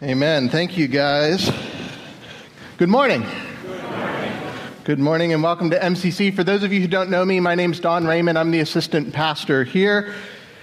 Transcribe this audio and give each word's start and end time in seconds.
Amen. 0.00 0.48
Thank 0.48 0.78
you, 0.78 0.86
guys. 0.86 1.50
Good 2.76 2.88
morning. 2.88 3.26
Good 4.84 5.00
morning. 5.00 5.32
and 5.32 5.42
welcome 5.42 5.70
to 5.70 5.76
MCC. 5.80 6.32
For 6.36 6.44
those 6.44 6.62
of 6.62 6.72
you 6.72 6.80
who 6.80 6.86
don't 6.86 7.10
know 7.10 7.24
me, 7.24 7.40
my 7.40 7.56
name's 7.56 7.80
Don 7.80 8.06
Raymond. 8.06 8.38
I'm 8.38 8.52
the 8.52 8.60
assistant 8.60 9.12
pastor 9.12 9.64
here. 9.64 10.14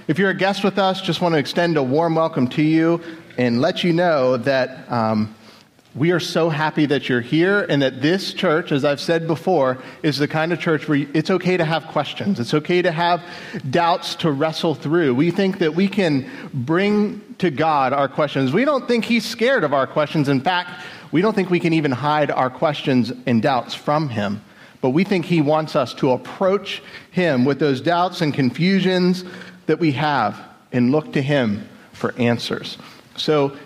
If 0.07 0.17
you're 0.17 0.29
a 0.29 0.37
guest 0.37 0.63
with 0.63 0.79
us, 0.79 1.01
just 1.01 1.19
want 1.19 1.33
to 1.33 1.39
extend 1.39 1.75
a 1.75 1.83
warm 1.83 2.15
welcome 2.15 2.47
to 2.51 2.61
you 2.61 3.01
and 3.37 3.59
let 3.59 3.83
you 3.83 3.91
know 3.91 4.37
that 4.37 4.89
um, 4.89 5.35
we 5.95 6.11
are 6.11 6.19
so 6.19 6.49
happy 6.49 6.85
that 6.87 7.07
you're 7.07 7.21
here 7.21 7.61
and 7.61 7.81
that 7.81 8.01
this 8.01 8.33
church, 8.33 8.73
as 8.73 8.83
I've 8.83 8.99
said 8.99 9.27
before, 9.27 9.81
is 10.03 10.17
the 10.17 10.27
kind 10.27 10.51
of 10.51 10.59
church 10.59 10.89
where 10.89 11.07
it's 11.13 11.29
okay 11.29 11.55
to 11.55 11.63
have 11.63 11.87
questions. 11.87 12.37
It's 12.37 12.53
okay 12.53 12.81
to 12.81 12.91
have 12.91 13.23
doubts 13.69 14.15
to 14.15 14.31
wrestle 14.31 14.75
through. 14.75 15.15
We 15.15 15.31
think 15.31 15.59
that 15.59 15.73
we 15.73 15.87
can 15.87 16.29
bring 16.53 17.21
to 17.37 17.49
God 17.49 17.93
our 17.93 18.09
questions. 18.09 18.51
We 18.51 18.65
don't 18.65 18.89
think 18.89 19.05
He's 19.05 19.25
scared 19.25 19.63
of 19.63 19.73
our 19.73 19.87
questions. 19.87 20.27
In 20.27 20.41
fact, 20.41 20.83
we 21.13 21.21
don't 21.21 21.33
think 21.33 21.49
we 21.49 21.61
can 21.61 21.71
even 21.71 21.93
hide 21.93 22.29
our 22.29 22.49
questions 22.49 23.13
and 23.25 23.41
doubts 23.41 23.73
from 23.73 24.09
Him. 24.09 24.41
But 24.81 24.89
we 24.89 25.05
think 25.05 25.23
He 25.23 25.39
wants 25.39 25.77
us 25.77 25.93
to 25.95 26.11
approach 26.11 26.83
Him 27.11 27.45
with 27.45 27.59
those 27.59 27.79
doubts 27.79 28.19
and 28.19 28.33
confusions 28.33 29.23
that 29.67 29.79
we 29.79 29.93
have 29.93 30.37
and 30.73 30.91
look 30.91 31.13
to 31.13 31.21
Him 31.21 31.69
for 31.93 32.13
answers. 32.17 32.77
So 33.15 33.57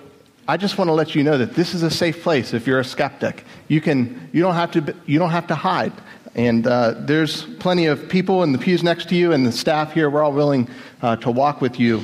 I 0.50 0.58
just 0.58 0.80
want 0.80 0.88
to 0.88 0.94
let 0.94 1.14
you 1.14 1.24
know 1.24 1.38
that 1.38 1.54
this 1.54 1.76
is 1.76 1.84
a 1.84 1.92
safe 1.92 2.24
place 2.24 2.56
if 2.56 2.66
you're 2.66 2.80
a 2.80 2.84
skeptic. 2.84 3.46
You, 3.68 3.82
can, 3.82 4.32
you, 4.34 4.42
don't, 4.42 4.56
have 4.56 4.72
to, 4.72 4.96
you 5.06 5.20
don't 5.20 5.30
have 5.30 5.46
to 5.46 5.54
hide. 5.54 5.94
And 6.34 6.66
uh, 6.66 6.96
there's 6.98 7.44
plenty 7.60 7.86
of 7.86 8.10
people 8.10 8.42
in 8.42 8.52
the 8.52 8.58
pews 8.58 8.82
next 8.82 9.10
to 9.10 9.16
you 9.16 9.32
and 9.32 9.46
the 9.46 9.52
staff 9.52 9.94
here. 9.94 10.10
We're 10.10 10.24
all 10.24 10.34
willing 10.34 10.68
uh, 11.04 11.18
to 11.18 11.30
walk 11.30 11.62
with 11.62 11.80
you 11.80 12.04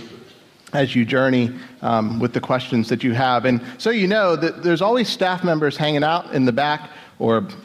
as 0.74 0.96
you 0.96 1.06
journey 1.06 1.56
um, 1.82 2.20
with 2.20 2.34
the 2.34 2.40
questions 2.40 2.88
that 2.90 3.04
you 3.04 3.14
have. 3.14 3.46
And 3.46 3.62
so 3.80 3.90
you 3.90 4.06
know 4.06 4.36
that 4.36 4.62
there's 4.62 4.84
always 4.84 5.10
staff 5.10 5.44
members 5.44 5.76
hanging 5.76 6.04
out 6.04 6.32
in 6.32 6.46
the 6.46 6.54
back 6.54 6.92
or 7.18 7.42
b- 7.42 7.58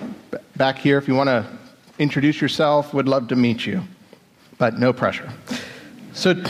back 0.56 0.78
here. 0.78 0.97
If 0.97 1.06
you 1.06 1.15
want 1.15 1.28
to 1.28 1.44
introduce 1.98 2.41
yourself, 2.41 2.94
would 2.94 3.06
love 3.06 3.28
to 3.28 3.37
meet 3.37 3.67
you, 3.67 3.83
but 4.56 4.78
no 4.78 4.94
pressure. 4.94 5.31
So. 6.15 6.42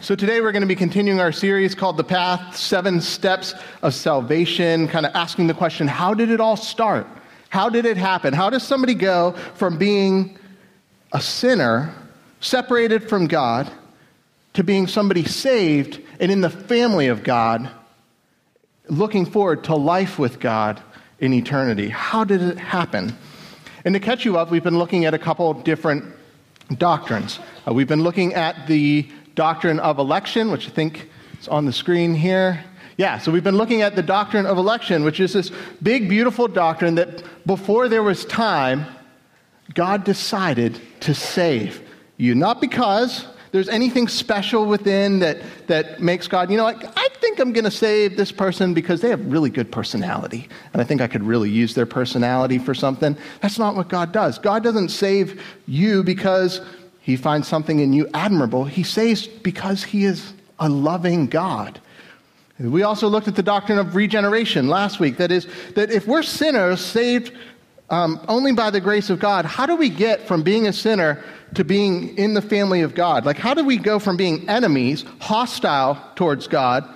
So, 0.00 0.14
today 0.14 0.40
we're 0.40 0.52
going 0.52 0.62
to 0.62 0.68
be 0.68 0.76
continuing 0.76 1.18
our 1.18 1.32
series 1.32 1.74
called 1.74 1.96
The 1.96 2.04
Path 2.04 2.56
Seven 2.56 3.00
Steps 3.00 3.52
of 3.82 3.94
Salvation, 3.94 4.86
kind 4.86 5.04
of 5.04 5.12
asking 5.16 5.48
the 5.48 5.54
question 5.54 5.88
how 5.88 6.14
did 6.14 6.30
it 6.30 6.40
all 6.40 6.56
start? 6.56 7.04
How 7.48 7.68
did 7.68 7.84
it 7.84 7.96
happen? 7.96 8.32
How 8.32 8.48
does 8.48 8.62
somebody 8.62 8.94
go 8.94 9.32
from 9.54 9.76
being 9.76 10.38
a 11.12 11.20
sinner, 11.20 11.92
separated 12.40 13.08
from 13.08 13.26
God, 13.26 13.68
to 14.54 14.62
being 14.62 14.86
somebody 14.86 15.24
saved 15.24 16.00
and 16.20 16.30
in 16.30 16.42
the 16.42 16.50
family 16.50 17.08
of 17.08 17.24
God, 17.24 17.68
looking 18.88 19.26
forward 19.26 19.64
to 19.64 19.74
life 19.74 20.16
with 20.16 20.38
God 20.38 20.80
in 21.18 21.34
eternity? 21.34 21.88
How 21.88 22.22
did 22.22 22.40
it 22.40 22.58
happen? 22.58 23.18
And 23.84 23.94
to 23.94 24.00
catch 24.00 24.24
you 24.24 24.38
up, 24.38 24.52
we've 24.52 24.62
been 24.62 24.78
looking 24.78 25.06
at 25.06 25.14
a 25.14 25.18
couple 25.18 25.52
different 25.54 26.04
doctrines. 26.76 27.40
Uh, 27.66 27.72
we've 27.72 27.88
been 27.88 28.02
looking 28.02 28.34
at 28.34 28.68
the 28.68 29.08
doctrine 29.38 29.78
of 29.78 30.00
election, 30.00 30.50
which 30.50 30.66
I 30.66 30.70
think 30.70 31.08
is 31.40 31.46
on 31.46 31.64
the 31.64 31.72
screen 31.72 32.12
here. 32.12 32.64
Yeah, 32.96 33.18
so 33.18 33.30
we've 33.30 33.44
been 33.44 33.56
looking 33.56 33.82
at 33.82 33.94
the 33.94 34.02
doctrine 34.02 34.46
of 34.46 34.58
election, 34.58 35.04
which 35.04 35.20
is 35.20 35.32
this 35.32 35.52
big, 35.80 36.08
beautiful 36.08 36.48
doctrine 36.48 36.96
that 36.96 37.22
before 37.46 37.88
there 37.88 38.02
was 38.02 38.24
time, 38.24 38.84
God 39.74 40.02
decided 40.02 40.80
to 41.02 41.14
save 41.14 41.80
you. 42.16 42.34
Not 42.34 42.60
because 42.60 43.26
there's 43.52 43.68
anything 43.68 44.08
special 44.08 44.66
within 44.66 45.20
that, 45.20 45.38
that 45.68 46.02
makes 46.02 46.26
God, 46.26 46.50
you 46.50 46.56
know, 46.56 46.64
like, 46.64 46.82
I 46.96 47.08
think 47.20 47.38
I'm 47.38 47.52
going 47.52 47.64
to 47.64 47.70
save 47.70 48.16
this 48.16 48.32
person 48.32 48.74
because 48.74 49.00
they 49.00 49.10
have 49.10 49.24
really 49.24 49.50
good 49.50 49.70
personality. 49.70 50.48
And 50.72 50.82
I 50.82 50.84
think 50.84 51.00
I 51.00 51.06
could 51.06 51.22
really 51.22 51.48
use 51.48 51.76
their 51.76 51.86
personality 51.86 52.58
for 52.58 52.74
something. 52.74 53.16
That's 53.40 53.58
not 53.58 53.76
what 53.76 53.88
God 53.88 54.10
does. 54.10 54.36
God 54.40 54.64
doesn't 54.64 54.88
save 54.88 55.40
you 55.66 56.02
because 56.02 56.60
he 57.08 57.16
finds 57.16 57.48
something 57.48 57.80
in 57.80 57.94
you 57.94 58.06
admirable. 58.12 58.66
He 58.66 58.82
saves 58.82 59.26
because 59.26 59.82
he 59.82 60.04
is 60.04 60.34
a 60.60 60.68
loving 60.68 61.26
God. 61.26 61.80
We 62.58 62.82
also 62.82 63.08
looked 63.08 63.28
at 63.28 63.34
the 63.34 63.42
doctrine 63.42 63.78
of 63.78 63.96
regeneration 63.96 64.68
last 64.68 65.00
week. 65.00 65.16
That 65.16 65.32
is, 65.32 65.46
that 65.74 65.90
if 65.90 66.06
we're 66.06 66.22
sinners 66.22 66.84
saved 66.84 67.32
um, 67.88 68.20
only 68.28 68.52
by 68.52 68.68
the 68.68 68.82
grace 68.82 69.08
of 69.08 69.20
God, 69.20 69.46
how 69.46 69.64
do 69.64 69.74
we 69.74 69.88
get 69.88 70.28
from 70.28 70.42
being 70.42 70.66
a 70.66 70.72
sinner 70.74 71.24
to 71.54 71.64
being 71.64 72.14
in 72.18 72.34
the 72.34 72.42
family 72.42 72.82
of 72.82 72.94
God? 72.94 73.24
Like, 73.24 73.38
how 73.38 73.54
do 73.54 73.64
we 73.64 73.78
go 73.78 73.98
from 73.98 74.18
being 74.18 74.46
enemies, 74.46 75.06
hostile 75.18 75.98
towards 76.14 76.46
God, 76.46 76.86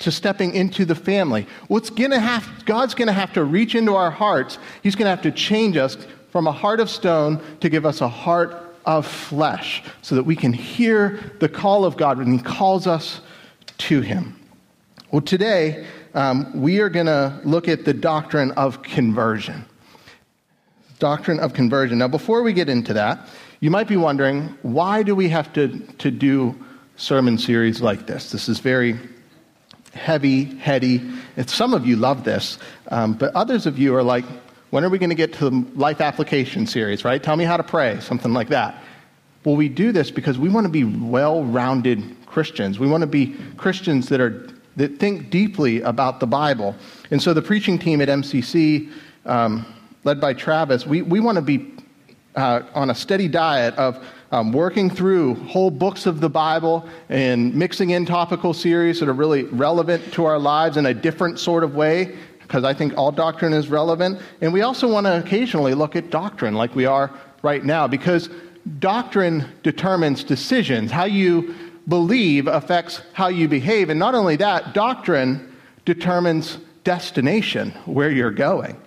to 0.00 0.10
stepping 0.10 0.52
into 0.52 0.84
the 0.84 0.96
family? 0.96 1.46
What's 1.68 1.90
gonna 1.90 2.18
have, 2.18 2.64
God's 2.64 2.96
going 2.96 3.06
to 3.06 3.12
have 3.12 3.32
to 3.34 3.44
reach 3.44 3.76
into 3.76 3.94
our 3.94 4.10
hearts. 4.10 4.58
He's 4.82 4.96
going 4.96 5.06
to 5.06 5.10
have 5.10 5.22
to 5.22 5.30
change 5.30 5.76
us 5.76 5.96
from 6.32 6.48
a 6.48 6.52
heart 6.52 6.80
of 6.80 6.90
stone 6.90 7.40
to 7.60 7.68
give 7.68 7.86
us 7.86 8.00
a 8.00 8.08
heart 8.08 8.64
of 8.88 9.06
flesh 9.06 9.82
so 10.00 10.14
that 10.14 10.24
we 10.24 10.34
can 10.34 10.52
hear 10.52 11.20
the 11.40 11.48
call 11.48 11.84
of 11.84 11.98
God 11.98 12.16
when 12.16 12.32
He 12.32 12.42
calls 12.42 12.86
us 12.86 13.20
to 13.76 14.00
Him. 14.00 14.34
Well, 15.10 15.20
today 15.20 15.86
um, 16.14 16.50
we 16.58 16.80
are 16.80 16.88
going 16.88 17.06
to 17.06 17.38
look 17.44 17.68
at 17.68 17.84
the 17.84 17.92
doctrine 17.92 18.50
of 18.52 18.82
conversion. 18.82 19.66
Doctrine 20.98 21.38
of 21.38 21.52
conversion. 21.52 21.98
Now, 21.98 22.08
before 22.08 22.42
we 22.42 22.54
get 22.54 22.70
into 22.70 22.94
that, 22.94 23.28
you 23.60 23.70
might 23.70 23.88
be 23.88 23.98
wondering 23.98 24.56
why 24.62 25.02
do 25.02 25.14
we 25.14 25.28
have 25.28 25.52
to, 25.52 25.78
to 25.98 26.10
do 26.10 26.56
sermon 26.96 27.36
series 27.36 27.82
like 27.82 28.06
this? 28.06 28.30
This 28.30 28.48
is 28.48 28.58
very 28.58 28.98
heavy, 29.92 30.44
heady. 30.56 31.02
And 31.36 31.48
some 31.48 31.74
of 31.74 31.86
you 31.86 31.96
love 31.96 32.24
this, 32.24 32.58
um, 32.90 33.12
but 33.12 33.34
others 33.34 33.66
of 33.66 33.78
you 33.78 33.94
are 33.94 34.02
like, 34.02 34.24
when 34.70 34.84
are 34.84 34.88
we 34.88 34.98
going 34.98 35.10
to 35.10 35.16
get 35.16 35.32
to 35.34 35.50
the 35.50 35.66
life 35.74 36.00
application 36.00 36.66
series, 36.66 37.04
right? 37.04 37.22
Tell 37.22 37.36
me 37.36 37.44
how 37.44 37.56
to 37.56 37.62
pray, 37.62 38.00
something 38.00 38.32
like 38.32 38.48
that. 38.48 38.82
Well, 39.44 39.56
we 39.56 39.68
do 39.68 39.92
this 39.92 40.10
because 40.10 40.38
we 40.38 40.48
want 40.48 40.66
to 40.66 40.70
be 40.70 40.84
well 40.84 41.44
rounded 41.44 42.02
Christians. 42.26 42.78
We 42.78 42.86
want 42.86 43.00
to 43.00 43.06
be 43.06 43.34
Christians 43.56 44.08
that, 44.10 44.20
are, 44.20 44.48
that 44.76 44.98
think 44.98 45.30
deeply 45.30 45.80
about 45.82 46.20
the 46.20 46.26
Bible. 46.26 46.76
And 47.10 47.22
so 47.22 47.32
the 47.32 47.40
preaching 47.40 47.78
team 47.78 48.02
at 48.02 48.08
MCC, 48.08 48.92
um, 49.24 49.64
led 50.04 50.20
by 50.20 50.34
Travis, 50.34 50.86
we, 50.86 51.02
we 51.02 51.20
want 51.20 51.36
to 51.36 51.42
be 51.42 51.72
uh, 52.36 52.62
on 52.74 52.90
a 52.90 52.94
steady 52.94 53.28
diet 53.28 53.74
of 53.76 54.04
um, 54.30 54.52
working 54.52 54.90
through 54.90 55.34
whole 55.46 55.70
books 55.70 56.04
of 56.04 56.20
the 56.20 56.28
Bible 56.28 56.86
and 57.08 57.54
mixing 57.54 57.90
in 57.90 58.04
topical 58.04 58.52
series 58.52 59.00
that 59.00 59.08
are 59.08 59.14
really 59.14 59.44
relevant 59.44 60.12
to 60.12 60.26
our 60.26 60.38
lives 60.38 60.76
in 60.76 60.86
a 60.86 60.94
different 60.94 61.38
sort 61.38 61.64
of 61.64 61.74
way 61.74 62.16
because 62.48 62.64
I 62.64 62.72
think 62.72 62.96
all 62.96 63.12
doctrine 63.12 63.52
is 63.52 63.68
relevant. 63.68 64.20
And 64.40 64.54
we 64.54 64.62
also 64.62 64.90
want 64.90 65.06
to 65.06 65.18
occasionally 65.18 65.74
look 65.74 65.94
at 65.94 66.08
doctrine 66.08 66.54
like 66.54 66.74
we 66.74 66.86
are 66.86 67.12
right 67.42 67.62
now 67.62 67.86
because 67.86 68.30
doctrine 68.78 69.46
determines 69.62 70.24
decisions. 70.24 70.90
How 70.90 71.04
you 71.04 71.54
believe 71.88 72.46
affects 72.46 73.02
how 73.12 73.28
you 73.28 73.48
behave. 73.48 73.90
And 73.90 74.00
not 74.00 74.14
only 74.14 74.36
that, 74.36 74.72
doctrine 74.72 75.56
determines 75.84 76.56
destination, 76.84 77.70
where 77.84 78.10
you're 78.10 78.30
going 78.30 78.80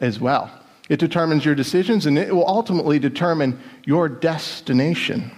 as 0.00 0.20
well. 0.20 0.50
It 0.90 1.00
determines 1.00 1.46
your 1.46 1.54
decisions 1.54 2.04
and 2.04 2.18
it 2.18 2.34
will 2.34 2.46
ultimately 2.46 2.98
determine 2.98 3.58
your 3.86 4.08
destination. 4.08 5.30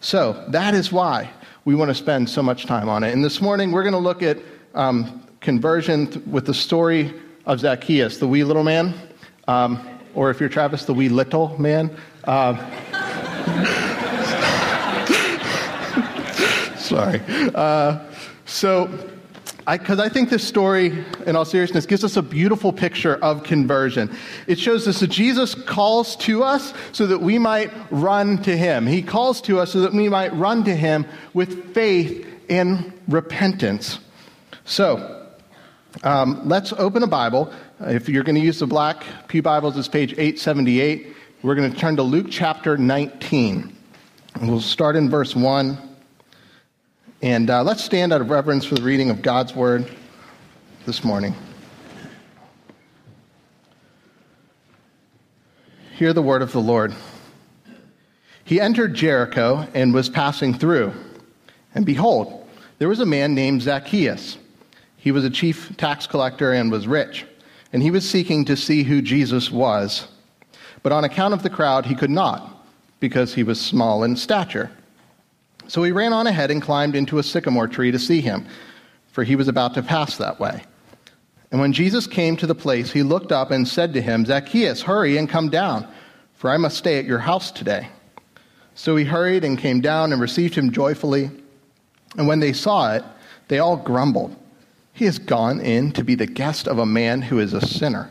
So 0.00 0.44
that 0.48 0.74
is 0.74 0.92
why 0.92 1.30
we 1.64 1.74
want 1.74 1.88
to 1.88 1.94
spend 1.94 2.30
so 2.30 2.42
much 2.42 2.66
time 2.66 2.88
on 2.88 3.02
it. 3.02 3.12
And 3.12 3.24
this 3.24 3.40
morning 3.40 3.72
we're 3.72 3.82
going 3.82 3.92
to 3.92 3.98
look 3.98 4.22
at 4.22 4.38
um, 4.74 5.22
conversion 5.42 6.22
with 6.30 6.46
the 6.46 6.54
story 6.54 7.12
of 7.44 7.60
Zacchaeus, 7.60 8.16
the 8.18 8.28
wee 8.28 8.44
little 8.44 8.62
man, 8.62 8.94
um, 9.48 9.86
or 10.14 10.30
if 10.30 10.40
you're 10.40 10.48
Travis, 10.48 10.84
the 10.84 10.94
wee 10.94 11.08
little 11.08 11.58
man. 11.58 11.90
Uh, 12.24 12.54
sorry. 16.76 17.20
Uh, 17.54 17.98
so, 18.46 18.86
because 19.68 19.98
I, 19.98 20.04
I, 20.04 20.08
think 20.08 20.30
this 20.30 20.46
story, 20.46 21.04
in 21.26 21.34
all 21.34 21.44
seriousness, 21.44 21.86
gives 21.86 22.04
us 22.04 22.16
a 22.16 22.22
beautiful 22.22 22.72
picture 22.72 23.16
of 23.16 23.42
conversion. 23.42 24.14
It 24.46 24.60
shows 24.60 24.86
us 24.86 25.00
that 25.00 25.10
Jesus 25.10 25.56
calls 25.56 26.14
to 26.16 26.44
us 26.44 26.72
so 26.92 27.08
that 27.08 27.20
we 27.20 27.38
might 27.38 27.72
run 27.90 28.40
to 28.42 28.56
him. 28.56 28.86
He 28.86 29.02
calls 29.02 29.40
to 29.42 29.58
us 29.58 29.72
so 29.72 29.80
that 29.80 29.92
we 29.92 30.08
might 30.08 30.32
run 30.34 30.62
to 30.64 30.76
him 30.76 31.04
with 31.34 31.74
faith 31.74 32.28
and 32.48 32.92
repentance. 33.08 33.98
So, 34.64 35.21
um, 36.02 36.48
let's 36.48 36.72
open 36.72 37.02
a 37.02 37.06
Bible. 37.06 37.52
If 37.80 38.08
you're 38.08 38.24
going 38.24 38.36
to 38.36 38.40
use 38.40 38.58
the 38.58 38.66
black 38.66 39.04
Pew 39.28 39.42
Bibles, 39.42 39.76
it's 39.76 39.88
page 39.88 40.12
878. 40.12 41.14
We're 41.42 41.54
going 41.54 41.72
to 41.72 41.78
turn 41.78 41.96
to 41.96 42.02
Luke 42.02 42.26
chapter 42.30 42.78
19. 42.78 43.76
We'll 44.40 44.60
start 44.60 44.96
in 44.96 45.10
verse 45.10 45.36
1. 45.36 45.78
And 47.20 47.50
uh, 47.50 47.62
let's 47.62 47.84
stand 47.84 48.12
out 48.12 48.20
of 48.20 48.30
reverence 48.30 48.64
for 48.64 48.74
the 48.74 48.82
reading 48.82 49.10
of 49.10 49.22
God's 49.22 49.54
word 49.54 49.88
this 50.86 51.04
morning. 51.04 51.34
Hear 55.96 56.12
the 56.12 56.22
word 56.22 56.42
of 56.42 56.52
the 56.52 56.60
Lord. 56.60 56.94
He 58.44 58.60
entered 58.60 58.94
Jericho 58.94 59.68
and 59.74 59.94
was 59.94 60.08
passing 60.08 60.54
through. 60.54 60.92
And 61.74 61.86
behold, 61.86 62.48
there 62.78 62.88
was 62.88 63.00
a 63.00 63.06
man 63.06 63.34
named 63.34 63.62
Zacchaeus. 63.62 64.38
He 65.02 65.10
was 65.10 65.24
a 65.24 65.30
chief 65.30 65.76
tax 65.78 66.06
collector 66.06 66.52
and 66.52 66.70
was 66.70 66.86
rich, 66.86 67.26
and 67.72 67.82
he 67.82 67.90
was 67.90 68.08
seeking 68.08 68.44
to 68.44 68.56
see 68.56 68.84
who 68.84 69.02
Jesus 69.02 69.50
was. 69.50 70.06
But 70.84 70.92
on 70.92 71.02
account 71.02 71.34
of 71.34 71.42
the 71.42 71.50
crowd, 71.50 71.86
he 71.86 71.96
could 71.96 72.08
not, 72.08 72.64
because 73.00 73.34
he 73.34 73.42
was 73.42 73.60
small 73.60 74.04
in 74.04 74.14
stature. 74.14 74.70
So 75.66 75.82
he 75.82 75.90
ran 75.90 76.12
on 76.12 76.28
ahead 76.28 76.52
and 76.52 76.62
climbed 76.62 76.94
into 76.94 77.18
a 77.18 77.24
sycamore 77.24 77.66
tree 77.66 77.90
to 77.90 77.98
see 77.98 78.20
him, 78.20 78.46
for 79.08 79.24
he 79.24 79.34
was 79.34 79.48
about 79.48 79.74
to 79.74 79.82
pass 79.82 80.16
that 80.18 80.38
way. 80.38 80.62
And 81.50 81.60
when 81.60 81.72
Jesus 81.72 82.06
came 82.06 82.36
to 82.36 82.46
the 82.46 82.54
place, 82.54 82.92
he 82.92 83.02
looked 83.02 83.32
up 83.32 83.50
and 83.50 83.66
said 83.66 83.92
to 83.94 84.00
him, 84.00 84.24
Zacchaeus, 84.24 84.82
hurry 84.82 85.16
and 85.16 85.28
come 85.28 85.50
down, 85.50 85.88
for 86.34 86.48
I 86.48 86.58
must 86.58 86.78
stay 86.78 87.00
at 87.00 87.06
your 87.06 87.18
house 87.18 87.50
today. 87.50 87.88
So 88.76 88.94
he 88.94 89.04
hurried 89.04 89.42
and 89.42 89.58
came 89.58 89.80
down 89.80 90.12
and 90.12 90.20
received 90.20 90.54
him 90.54 90.70
joyfully. 90.70 91.28
And 92.16 92.28
when 92.28 92.38
they 92.38 92.52
saw 92.52 92.94
it, 92.94 93.02
they 93.48 93.58
all 93.58 93.76
grumbled. 93.76 94.36
He 94.92 95.06
has 95.06 95.18
gone 95.18 95.60
in 95.60 95.92
to 95.92 96.04
be 96.04 96.14
the 96.14 96.26
guest 96.26 96.68
of 96.68 96.78
a 96.78 96.86
man 96.86 97.22
who 97.22 97.38
is 97.38 97.54
a 97.54 97.66
sinner. 97.66 98.10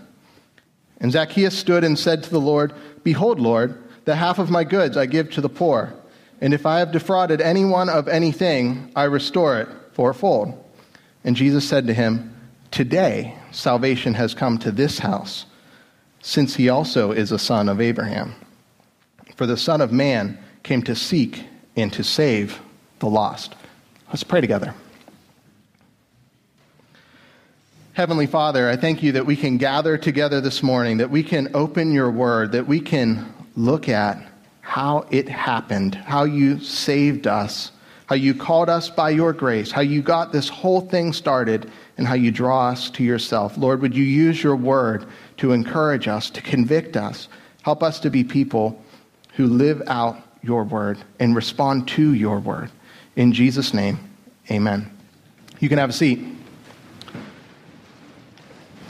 And 0.99 1.11
Zacchaeus 1.11 1.57
stood 1.57 1.83
and 1.83 1.97
said 1.97 2.23
to 2.23 2.29
the 2.29 2.39
Lord, 2.39 2.73
Behold, 3.03 3.39
Lord, 3.39 3.81
the 4.05 4.15
half 4.15 4.39
of 4.39 4.49
my 4.49 4.63
goods 4.63 4.97
I 4.97 5.05
give 5.05 5.31
to 5.31 5.41
the 5.41 5.49
poor. 5.49 5.93
And 6.39 6.53
if 6.53 6.65
I 6.65 6.79
have 6.79 6.91
defrauded 6.91 7.39
anyone 7.39 7.89
of 7.89 8.07
anything, 8.07 8.91
I 8.95 9.03
restore 9.03 9.59
it 9.59 9.67
fourfold. 9.93 10.57
And 11.23 11.35
Jesus 11.35 11.67
said 11.67 11.87
to 11.87 11.93
him, 11.93 12.35
Today 12.71 13.35
salvation 13.51 14.13
has 14.15 14.33
come 14.33 14.57
to 14.59 14.71
this 14.71 14.99
house, 14.99 15.45
since 16.21 16.55
he 16.55 16.69
also 16.69 17.11
is 17.11 17.31
a 17.31 17.39
son 17.39 17.69
of 17.69 17.81
Abraham. 17.81 18.33
For 19.35 19.45
the 19.45 19.57
Son 19.57 19.81
of 19.81 19.91
Man 19.91 20.37
came 20.63 20.83
to 20.83 20.95
seek 20.95 21.45
and 21.75 21.91
to 21.93 22.03
save 22.03 22.59
the 22.99 23.07
lost. 23.07 23.55
Let's 24.09 24.23
pray 24.23 24.41
together. 24.41 24.73
Heavenly 27.93 28.25
Father, 28.25 28.69
I 28.69 28.77
thank 28.77 29.03
you 29.03 29.11
that 29.11 29.25
we 29.25 29.35
can 29.35 29.57
gather 29.57 29.97
together 29.97 30.39
this 30.39 30.63
morning, 30.63 30.99
that 30.99 31.11
we 31.11 31.23
can 31.23 31.53
open 31.53 31.91
your 31.91 32.09
word, 32.09 32.53
that 32.53 32.65
we 32.65 32.79
can 32.79 33.33
look 33.57 33.89
at 33.89 34.25
how 34.61 35.05
it 35.11 35.27
happened, 35.27 35.95
how 35.95 36.23
you 36.23 36.61
saved 36.61 37.27
us, 37.27 37.73
how 38.05 38.15
you 38.15 38.33
called 38.33 38.69
us 38.69 38.89
by 38.89 39.09
your 39.09 39.33
grace, 39.33 39.71
how 39.71 39.81
you 39.81 40.01
got 40.01 40.31
this 40.31 40.47
whole 40.47 40.79
thing 40.79 41.11
started, 41.11 41.69
and 41.97 42.07
how 42.07 42.13
you 42.13 42.31
draw 42.31 42.69
us 42.69 42.89
to 42.91 43.03
yourself. 43.03 43.57
Lord, 43.57 43.81
would 43.81 43.93
you 43.93 44.05
use 44.05 44.41
your 44.41 44.55
word 44.55 45.05
to 45.37 45.51
encourage 45.51 46.07
us, 46.07 46.29
to 46.29 46.41
convict 46.41 46.95
us, 46.95 47.27
help 47.63 47.83
us 47.83 47.99
to 47.99 48.09
be 48.09 48.23
people 48.23 48.81
who 49.33 49.47
live 49.47 49.81
out 49.87 50.17
your 50.41 50.63
word 50.63 50.97
and 51.19 51.35
respond 51.35 51.89
to 51.89 52.13
your 52.13 52.39
word. 52.39 52.71
In 53.17 53.33
Jesus' 53.33 53.73
name, 53.73 53.99
amen. 54.49 54.89
You 55.59 55.67
can 55.67 55.77
have 55.77 55.89
a 55.89 55.93
seat. 55.93 56.37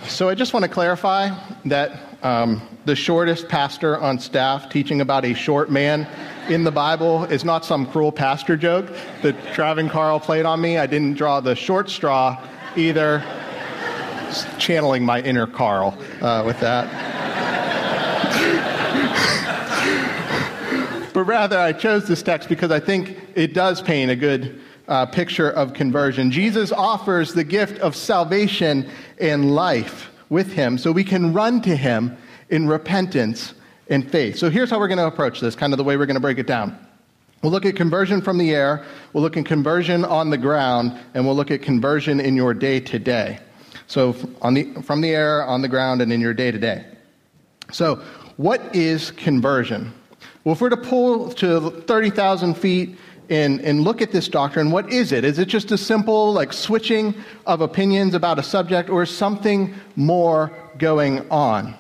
So 0.07 0.29
I 0.29 0.35
just 0.35 0.53
want 0.53 0.63
to 0.63 0.69
clarify 0.69 1.29
that 1.65 2.01
um, 2.23 2.61
the 2.85 2.95
shortest 2.95 3.47
pastor 3.47 3.99
on 3.99 4.19
staff 4.19 4.69
teaching 4.69 5.01
about 5.01 5.25
a 5.25 5.33
short 5.33 5.69
man 5.69 6.07
in 6.49 6.63
the 6.63 6.71
Bible 6.71 7.25
is 7.25 7.45
not 7.45 7.63
some 7.63 7.85
cruel 7.85 8.11
pastor 8.11 8.57
joke 8.57 8.87
that 9.21 9.37
Trav 9.53 9.89
Carl 9.91 10.19
played 10.19 10.45
on 10.45 10.59
me. 10.59 10.77
I 10.79 10.87
didn't 10.87 11.13
draw 11.13 11.39
the 11.39 11.55
short 11.55 11.89
straw 11.89 12.43
either. 12.75 13.23
Channeling 14.57 15.05
my 15.05 15.21
inner 15.21 15.45
Carl 15.45 15.97
uh, 16.21 16.43
with 16.45 16.59
that. 16.61 16.87
but 21.13 21.23
rather, 21.25 21.59
I 21.59 21.73
chose 21.73 22.07
this 22.07 22.23
text 22.23 22.49
because 22.49 22.71
I 22.71 22.79
think 22.79 23.17
it 23.35 23.53
does 23.53 23.81
paint 23.81 24.09
a 24.09 24.15
good 24.15 24.61
uh, 24.91 25.05
picture 25.05 25.49
of 25.49 25.73
conversion. 25.73 26.29
Jesus 26.29 26.73
offers 26.73 27.33
the 27.33 27.45
gift 27.45 27.79
of 27.79 27.95
salvation 27.95 28.89
and 29.21 29.55
life 29.55 30.11
with 30.27 30.51
him 30.51 30.77
so 30.77 30.91
we 30.91 31.05
can 31.05 31.31
run 31.31 31.61
to 31.61 31.77
him 31.77 32.17
in 32.49 32.67
repentance 32.67 33.53
and 33.87 34.11
faith. 34.11 34.37
So 34.37 34.49
here's 34.49 34.69
how 34.69 34.79
we're 34.79 34.89
going 34.89 34.97
to 34.97 35.07
approach 35.07 35.39
this, 35.39 35.55
kind 35.55 35.71
of 35.71 35.77
the 35.77 35.83
way 35.85 35.95
we're 35.95 36.07
going 36.07 36.15
to 36.15 36.21
break 36.21 36.39
it 36.39 36.45
down. 36.45 36.77
We'll 37.41 37.53
look 37.53 37.65
at 37.65 37.77
conversion 37.77 38.21
from 38.21 38.37
the 38.37 38.53
air, 38.53 38.85
we'll 39.13 39.23
look 39.23 39.37
at 39.37 39.45
conversion 39.45 40.03
on 40.03 40.29
the 40.29 40.37
ground, 40.37 40.99
and 41.13 41.25
we'll 41.25 41.37
look 41.37 41.51
at 41.51 41.61
conversion 41.61 42.19
in 42.19 42.35
your 42.35 42.53
day 42.53 42.81
to 42.81 42.99
day. 42.99 43.39
So 43.87 44.13
on 44.41 44.55
the, 44.55 44.73
from 44.81 44.99
the 44.99 45.11
air, 45.11 45.45
on 45.45 45.61
the 45.61 45.69
ground, 45.69 46.01
and 46.01 46.11
in 46.11 46.19
your 46.19 46.33
day 46.33 46.51
to 46.51 46.59
day. 46.59 46.85
So, 47.71 47.95
what 48.35 48.75
is 48.75 49.11
conversion? 49.11 49.93
Well, 50.43 50.53
if 50.53 50.61
we're 50.61 50.69
to 50.69 50.77
pull 50.77 51.29
to 51.33 51.69
30,000 51.69 52.55
feet 52.55 52.97
and, 53.31 53.61
and 53.61 53.81
look 53.81 54.01
at 54.01 54.11
this 54.11 54.27
doctrine, 54.27 54.71
what 54.71 54.91
is 54.91 55.13
it? 55.13 55.23
Is 55.23 55.39
it 55.39 55.47
just 55.47 55.71
a 55.71 55.77
simple 55.77 56.33
like 56.33 56.51
switching 56.51 57.15
of 57.47 57.61
opinions 57.61 58.13
about 58.13 58.37
a 58.37 58.43
subject 58.43 58.89
or 58.89 59.03
is 59.03 59.09
something 59.09 59.73
more 59.95 60.51
going 60.77 61.27
on? 61.31 61.73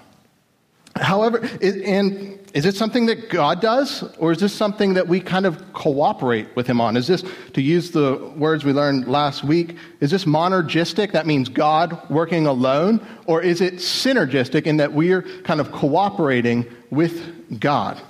However, 0.95 1.39
and 1.61 2.39
is 2.53 2.65
it 2.65 2.75
something 2.75 3.05
that 3.05 3.29
God 3.29 3.61
does, 3.61 4.03
or 4.17 4.31
is 4.33 4.39
this 4.39 4.53
something 4.53 4.93
that 4.95 5.07
we 5.07 5.21
kind 5.21 5.45
of 5.45 5.73
cooperate 5.73 6.53
with 6.55 6.67
Him 6.67 6.81
on? 6.81 6.97
Is 6.97 7.07
this, 7.07 7.23
to 7.53 7.61
use 7.61 7.91
the 7.91 8.17
words 8.35 8.65
we 8.65 8.73
learned 8.73 9.07
last 9.07 9.43
week, 9.43 9.77
is 10.01 10.11
this 10.11 10.25
monergistic? 10.25 11.13
That 11.13 11.25
means 11.25 11.47
God 11.47 11.97
working 12.09 12.47
alone, 12.47 13.05
or 13.25 13.41
is 13.41 13.61
it 13.61 13.75
synergistic 13.75 14.63
in 14.63 14.77
that 14.77 14.91
we're 14.91 15.21
kind 15.43 15.61
of 15.61 15.71
cooperating 15.71 16.65
with 16.89 17.59
God? 17.59 18.01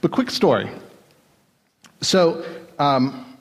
But 0.00 0.10
quick 0.10 0.30
story. 0.30 0.68
So, 2.00 2.44
um, 2.78 3.36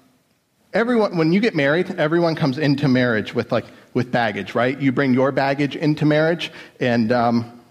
everyone, 0.74 1.18
when 1.18 1.34
you 1.34 1.40
get 1.40 1.56
married, 1.56 1.90
everyone 1.98 2.36
comes 2.36 2.58
into 2.58 2.88
marriage 2.88 3.34
with 3.34 3.52
like 3.52 3.66
with 3.94 4.12
baggage, 4.12 4.54
right? 4.56 4.80
You 4.80 4.92
bring 4.92 5.14
your 5.14 5.32
baggage 5.32 5.76
into 5.76 6.06
marriage, 6.06 6.52
and 6.80 7.12
um, 7.12 7.62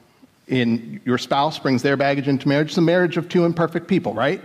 in 0.48 1.00
your 1.04 1.18
spouse 1.18 1.58
brings 1.58 1.82
their 1.82 1.96
baggage 1.96 2.28
into 2.28 2.48
marriage. 2.48 2.68
It's 2.68 2.78
a 2.78 2.82
marriage 2.82 3.16
of 3.16 3.28
two 3.28 3.44
imperfect 3.44 3.86
people, 3.88 4.14
right? 4.14 4.40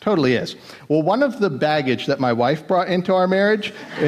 Totally 0.00 0.34
is. 0.34 0.56
Well, 0.88 1.02
one 1.02 1.22
of 1.22 1.40
the 1.40 1.50
baggage 1.50 2.06
that 2.06 2.20
my 2.20 2.32
wife 2.32 2.66
brought 2.68 2.88
into 2.88 3.14
our 3.14 3.26
marriage 3.26 3.72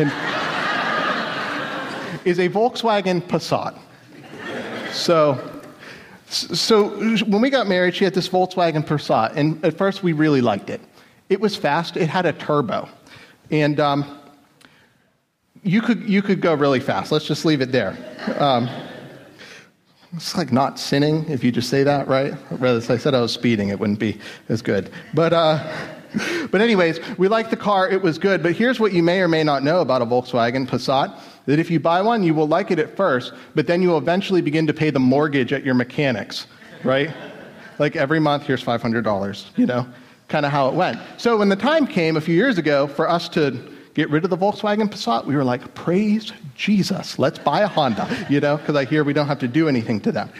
is 2.24 2.38
a 2.38 2.48
Volkswagen 2.48 3.20
Passat. 3.22 3.78
So, 4.92 5.38
so 6.28 6.88
when 7.24 7.40
we 7.40 7.50
got 7.50 7.66
married, 7.66 7.94
she 7.94 8.04
had 8.04 8.14
this 8.14 8.28
Volkswagen 8.28 8.84
Passat, 8.84 9.32
and 9.34 9.64
at 9.64 9.76
first 9.76 10.02
we 10.02 10.12
really 10.12 10.40
liked 10.40 10.70
it. 10.70 10.80
It 11.28 11.40
was 11.40 11.56
fast. 11.56 11.96
It 11.96 12.08
had 12.08 12.26
a 12.26 12.32
turbo, 12.32 12.88
and 13.50 13.78
um, 13.80 14.18
you 15.62 15.82
could 15.82 16.08
you 16.08 16.22
could 16.22 16.40
go 16.40 16.54
really 16.54 16.80
fast. 16.80 17.12
Let's 17.12 17.26
just 17.26 17.44
leave 17.44 17.60
it 17.60 17.72
there. 17.72 17.96
Um, 18.38 18.68
it's 20.14 20.36
like 20.36 20.52
not 20.52 20.78
sinning 20.78 21.28
if 21.28 21.44
you 21.44 21.52
just 21.52 21.68
say 21.68 21.82
that, 21.82 22.08
right? 22.08 22.32
Rather, 22.50 22.78
if 22.78 22.90
I 22.90 22.96
said 22.96 23.14
I 23.14 23.20
was 23.20 23.32
speeding, 23.32 23.68
it 23.68 23.78
wouldn't 23.78 23.98
be 23.98 24.18
as 24.48 24.62
good. 24.62 24.90
But, 25.12 25.34
uh, 25.34 25.62
but 26.50 26.62
anyways, 26.62 26.98
we 27.18 27.28
liked 27.28 27.50
the 27.50 27.58
car. 27.58 27.90
It 27.90 28.00
was 28.00 28.16
good. 28.16 28.42
But 28.42 28.56
here's 28.56 28.80
what 28.80 28.94
you 28.94 29.02
may 29.02 29.20
or 29.20 29.28
may 29.28 29.44
not 29.44 29.62
know 29.62 29.82
about 29.82 30.00
a 30.00 30.06
Volkswagen 30.06 30.66
Passat: 30.66 31.20
that 31.44 31.58
if 31.58 31.70
you 31.70 31.78
buy 31.78 32.00
one, 32.00 32.22
you 32.22 32.32
will 32.32 32.48
like 32.48 32.70
it 32.70 32.78
at 32.78 32.96
first, 32.96 33.34
but 33.54 33.66
then 33.66 33.82
you 33.82 33.90
will 33.90 33.98
eventually 33.98 34.40
begin 34.40 34.66
to 34.66 34.72
pay 34.72 34.88
the 34.88 35.00
mortgage 35.00 35.52
at 35.52 35.62
your 35.64 35.74
mechanics, 35.74 36.46
right? 36.84 37.10
like 37.78 37.94
every 37.96 38.18
month, 38.18 38.44
here's 38.44 38.62
five 38.62 38.82
hundred 38.82 39.04
dollars. 39.04 39.50
You 39.56 39.66
know, 39.66 39.86
kind 40.28 40.46
of 40.46 40.52
how 40.52 40.68
it 40.68 40.74
went. 40.74 40.98
So 41.16 41.36
when 41.36 41.48
the 41.48 41.56
time 41.56 41.86
came 41.86 42.16
a 42.16 42.20
few 42.20 42.34
years 42.34 42.58
ago 42.58 42.86
for 42.86 43.08
us 43.08 43.28
to 43.30 43.58
get 43.94 44.10
rid 44.10 44.24
of 44.24 44.30
the 44.30 44.36
Volkswagen 44.36 44.88
Passat, 44.88 45.24
we 45.24 45.34
were 45.34 45.44
like, 45.44 45.74
praise 45.74 46.32
Jesus, 46.54 47.18
let's 47.18 47.38
buy 47.38 47.60
a 47.60 47.66
Honda, 47.66 48.26
you 48.30 48.40
know, 48.40 48.56
because 48.56 48.76
I 48.76 48.84
hear 48.84 49.04
we 49.04 49.12
don't 49.12 49.26
have 49.26 49.40
to 49.40 49.48
do 49.48 49.68
anything 49.68 50.00
to 50.02 50.12
them. 50.12 50.30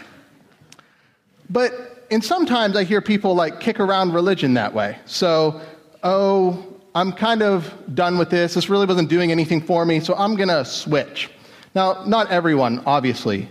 But, 1.49 2.05
and 2.11 2.23
sometimes 2.23 2.75
I 2.75 2.83
hear 2.83 3.01
people 3.01 3.33
like 3.35 3.59
kick 3.59 3.79
around 3.79 4.13
religion 4.13 4.53
that 4.53 4.73
way. 4.73 4.97
So, 5.05 5.59
oh, 6.03 6.65
I'm 6.93 7.11
kind 7.11 7.41
of 7.41 7.73
done 7.95 8.17
with 8.17 8.29
this. 8.29 8.53
This 8.53 8.69
really 8.69 8.85
wasn't 8.85 9.09
doing 9.09 9.31
anything 9.31 9.61
for 9.61 9.85
me, 9.85 9.99
so 9.99 10.15
I'm 10.15 10.35
going 10.35 10.49
to 10.49 10.63
switch. 10.63 11.29
Now, 11.75 12.03
not 12.05 12.29
everyone, 12.31 12.81
obviously. 12.85 13.47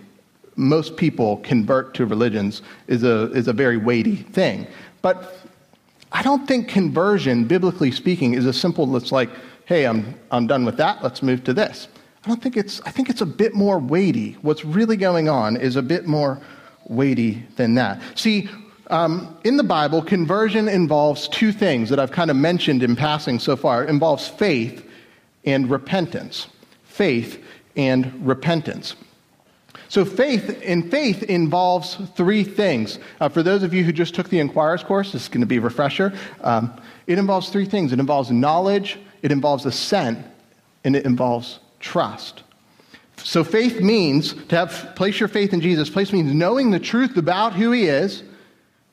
Most 0.56 0.96
people 0.96 1.36
convert 1.38 1.94
to 1.94 2.06
religions 2.06 2.62
is 2.88 3.04
a, 3.04 3.30
is 3.32 3.46
a 3.46 3.52
very 3.52 3.76
weighty 3.76 4.16
thing. 4.16 4.66
But 5.02 5.38
I 6.12 6.22
don't 6.22 6.46
think 6.46 6.68
conversion, 6.68 7.44
biblically 7.44 7.90
speaking, 7.90 8.34
is 8.34 8.46
as 8.46 8.58
simple 8.58 8.96
as 8.96 9.12
like, 9.12 9.30
hey, 9.66 9.86
I'm, 9.86 10.14
I'm 10.30 10.46
done 10.46 10.64
with 10.64 10.76
that, 10.78 11.02
let's 11.02 11.22
move 11.22 11.44
to 11.44 11.52
this. 11.52 11.88
I 12.24 12.28
don't 12.28 12.42
think 12.42 12.56
it's, 12.56 12.80
I 12.82 12.90
think 12.90 13.10
it's 13.10 13.20
a 13.20 13.26
bit 13.26 13.54
more 13.54 13.78
weighty. 13.78 14.32
What's 14.42 14.64
really 14.64 14.96
going 14.96 15.28
on 15.28 15.56
is 15.56 15.76
a 15.76 15.82
bit 15.82 16.06
more 16.06 16.40
weighty 16.88 17.46
than 17.56 17.74
that. 17.74 18.00
See, 18.14 18.48
um, 18.88 19.36
in 19.44 19.56
the 19.56 19.64
Bible, 19.64 20.02
conversion 20.02 20.68
involves 20.68 21.28
two 21.28 21.52
things 21.52 21.90
that 21.90 22.00
I've 22.00 22.10
kind 22.10 22.30
of 22.30 22.36
mentioned 22.36 22.82
in 22.82 22.96
passing 22.96 23.38
so 23.38 23.56
far. 23.56 23.84
It 23.84 23.90
involves 23.90 24.28
faith 24.28 24.84
and 25.44 25.70
repentance. 25.70 26.46
Faith 26.84 27.44
and 27.76 28.26
repentance. 28.26 28.96
So 29.88 30.04
faith 30.04 30.62
in 30.62 30.90
faith 30.90 31.22
involves 31.22 31.96
three 32.14 32.44
things. 32.44 32.98
Uh, 33.20 33.28
for 33.28 33.42
those 33.42 33.62
of 33.62 33.72
you 33.72 33.84
who 33.84 33.92
just 33.92 34.14
took 34.14 34.28
the 34.28 34.38
Inquirers 34.38 34.82
course, 34.82 35.12
this 35.12 35.22
is 35.22 35.28
going 35.28 35.40
to 35.40 35.46
be 35.46 35.56
a 35.56 35.60
refresher. 35.60 36.12
Um, 36.42 36.78
it 37.06 37.18
involves 37.18 37.48
three 37.48 37.66
things. 37.66 37.92
It 37.92 38.00
involves 38.00 38.30
knowledge, 38.30 38.98
it 39.22 39.32
involves 39.32 39.64
assent, 39.64 40.18
and 40.18 40.34
and 40.84 40.96
it 40.96 41.04
involves 41.04 41.58
trust. 41.80 42.42
So 43.18 43.44
faith 43.44 43.80
means 43.80 44.32
to 44.46 44.56
have 44.56 44.92
place 44.94 45.20
your 45.20 45.28
faith 45.28 45.52
in 45.52 45.60
Jesus. 45.60 45.90
Place 45.90 46.12
means 46.12 46.32
knowing 46.32 46.70
the 46.70 46.78
truth 46.78 47.16
about 47.16 47.52
who 47.52 47.72
he 47.72 47.88
is. 47.88 48.22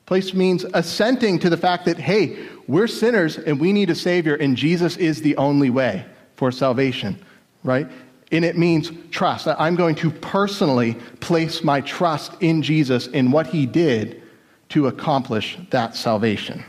Place 0.04 0.34
means 0.34 0.64
assenting 0.74 1.38
to 1.38 1.48
the 1.48 1.56
fact 1.56 1.86
that, 1.86 1.96
hey, 1.96 2.36
we're 2.68 2.86
sinners 2.86 3.38
and 3.38 3.58
we 3.58 3.72
need 3.72 3.88
a 3.88 3.94
Savior, 3.94 4.34
and 4.34 4.56
Jesus 4.56 4.96
is 4.98 5.22
the 5.22 5.36
only 5.36 5.70
way 5.70 6.04
for 6.34 6.52
salvation, 6.52 7.18
right? 7.64 7.88
And 8.32 8.44
it 8.44 8.58
means 8.58 8.90
trust. 9.10 9.46
I'm 9.46 9.76
going 9.76 9.94
to 9.96 10.10
personally 10.10 10.94
place 11.20 11.62
my 11.62 11.80
trust 11.80 12.32
in 12.40 12.62
Jesus 12.62 13.06
in 13.06 13.30
what 13.30 13.46
he 13.46 13.66
did 13.66 14.22
to 14.70 14.88
accomplish 14.88 15.56
that 15.70 15.94
salvation. 15.94 16.64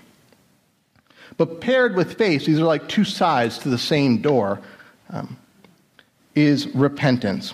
But 1.37 1.61
paired 1.61 1.95
with 1.95 2.17
faith, 2.17 2.45
these 2.45 2.59
are 2.59 2.63
like 2.63 2.87
two 2.87 3.03
sides 3.03 3.57
to 3.59 3.69
the 3.69 3.77
same 3.77 4.21
door, 4.21 4.61
um, 5.09 5.37
is 6.35 6.67
repentance. 6.75 7.53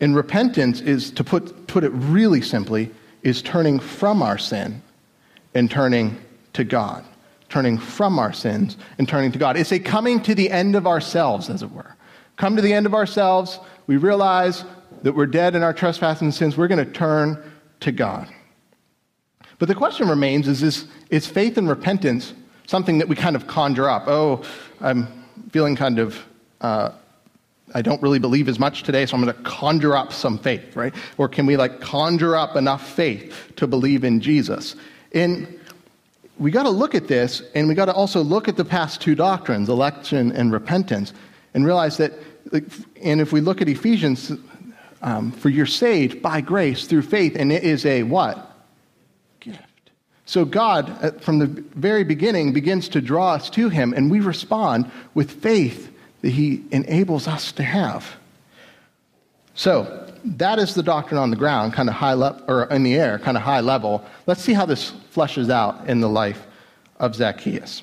And 0.00 0.14
repentance 0.14 0.80
is, 0.80 1.10
to 1.12 1.24
put, 1.24 1.66
put 1.66 1.84
it 1.84 1.90
really 1.90 2.40
simply, 2.40 2.90
is 3.22 3.42
turning 3.42 3.78
from 3.78 4.22
our 4.22 4.38
sin 4.38 4.80
and 5.54 5.70
turning 5.70 6.18
to 6.54 6.64
God. 6.64 7.04
Turning 7.48 7.78
from 7.78 8.18
our 8.20 8.32
sins 8.32 8.76
and 8.98 9.08
turning 9.08 9.32
to 9.32 9.38
God. 9.38 9.56
It's 9.56 9.72
a 9.72 9.80
coming 9.80 10.22
to 10.22 10.36
the 10.36 10.50
end 10.50 10.76
of 10.76 10.86
ourselves, 10.86 11.50
as 11.50 11.64
it 11.64 11.72
were. 11.72 11.96
Come 12.40 12.56
to 12.56 12.62
the 12.62 12.72
end 12.72 12.86
of 12.86 12.94
ourselves. 12.94 13.60
We 13.86 13.98
realize 13.98 14.64
that 15.02 15.12
we're 15.12 15.26
dead 15.26 15.54
in 15.54 15.62
our 15.62 15.74
trespasses 15.74 16.22
and 16.22 16.32
sins. 16.34 16.56
We're 16.56 16.68
going 16.68 16.82
to 16.82 16.90
turn 16.90 17.52
to 17.80 17.92
God. 17.92 18.32
But 19.58 19.68
the 19.68 19.74
question 19.74 20.08
remains 20.08 20.48
is, 20.48 20.62
is, 20.62 20.86
is 21.10 21.26
faith 21.26 21.58
and 21.58 21.68
repentance 21.68 22.32
something 22.66 22.96
that 22.96 23.08
we 23.08 23.14
kind 23.14 23.36
of 23.36 23.46
conjure 23.46 23.90
up? 23.90 24.04
Oh, 24.06 24.42
I'm 24.80 25.06
feeling 25.50 25.76
kind 25.76 25.98
of, 25.98 26.18
uh, 26.62 26.92
I 27.74 27.82
don't 27.82 28.00
really 28.00 28.18
believe 28.18 28.48
as 28.48 28.58
much 28.58 28.84
today, 28.84 29.04
so 29.04 29.18
I'm 29.18 29.22
going 29.22 29.36
to 29.36 29.42
conjure 29.42 29.94
up 29.94 30.10
some 30.10 30.38
faith, 30.38 30.74
right? 30.74 30.94
Or 31.18 31.28
can 31.28 31.44
we 31.44 31.58
like 31.58 31.82
conjure 31.82 32.36
up 32.36 32.56
enough 32.56 32.88
faith 32.88 33.52
to 33.56 33.66
believe 33.66 34.02
in 34.02 34.18
Jesus? 34.18 34.76
And 35.12 35.60
we 36.38 36.50
got 36.50 36.62
to 36.62 36.70
look 36.70 36.94
at 36.94 37.06
this, 37.06 37.42
and 37.54 37.68
we 37.68 37.74
got 37.74 37.84
to 37.84 37.92
also 37.92 38.22
look 38.22 38.48
at 38.48 38.56
the 38.56 38.64
past 38.64 39.02
two 39.02 39.14
doctrines, 39.14 39.68
election 39.68 40.32
and 40.32 40.50
repentance, 40.50 41.12
and 41.52 41.66
realize 41.66 41.98
that, 41.98 42.14
and 43.02 43.20
if 43.20 43.32
we 43.32 43.40
look 43.40 43.60
at 43.60 43.68
Ephesians, 43.68 44.32
um, 45.02 45.32
for 45.32 45.48
you're 45.48 45.66
saved 45.66 46.22
by 46.22 46.40
grace 46.40 46.86
through 46.86 47.02
faith, 47.02 47.36
and 47.36 47.52
it 47.52 47.62
is 47.62 47.86
a 47.86 48.02
what? 48.02 48.54
Gift. 49.40 49.58
So 50.26 50.44
God, 50.44 50.90
uh, 51.02 51.12
from 51.12 51.38
the 51.38 51.46
very 51.46 52.04
beginning, 52.04 52.52
begins 52.52 52.88
to 52.90 53.00
draw 53.00 53.32
us 53.32 53.50
to 53.50 53.68
Him, 53.68 53.92
and 53.92 54.10
we 54.10 54.20
respond 54.20 54.90
with 55.14 55.30
faith 55.30 55.90
that 56.22 56.30
He 56.30 56.64
enables 56.70 57.26
us 57.26 57.52
to 57.52 57.62
have. 57.62 58.06
So 59.54 60.06
that 60.24 60.58
is 60.58 60.74
the 60.74 60.82
doctrine 60.82 61.18
on 61.18 61.30
the 61.30 61.36
ground, 61.36 61.72
kind 61.72 61.88
of 61.88 61.94
high 61.94 62.14
level, 62.14 62.42
or 62.46 62.64
in 62.64 62.82
the 62.82 62.94
air, 62.94 63.18
kind 63.18 63.36
of 63.36 63.42
high 63.42 63.60
level. 63.60 64.04
Let's 64.26 64.42
see 64.42 64.52
how 64.52 64.66
this 64.66 64.92
fleshes 65.14 65.50
out 65.50 65.88
in 65.88 66.00
the 66.00 66.08
life 66.08 66.46
of 66.98 67.14
Zacchaeus. 67.14 67.82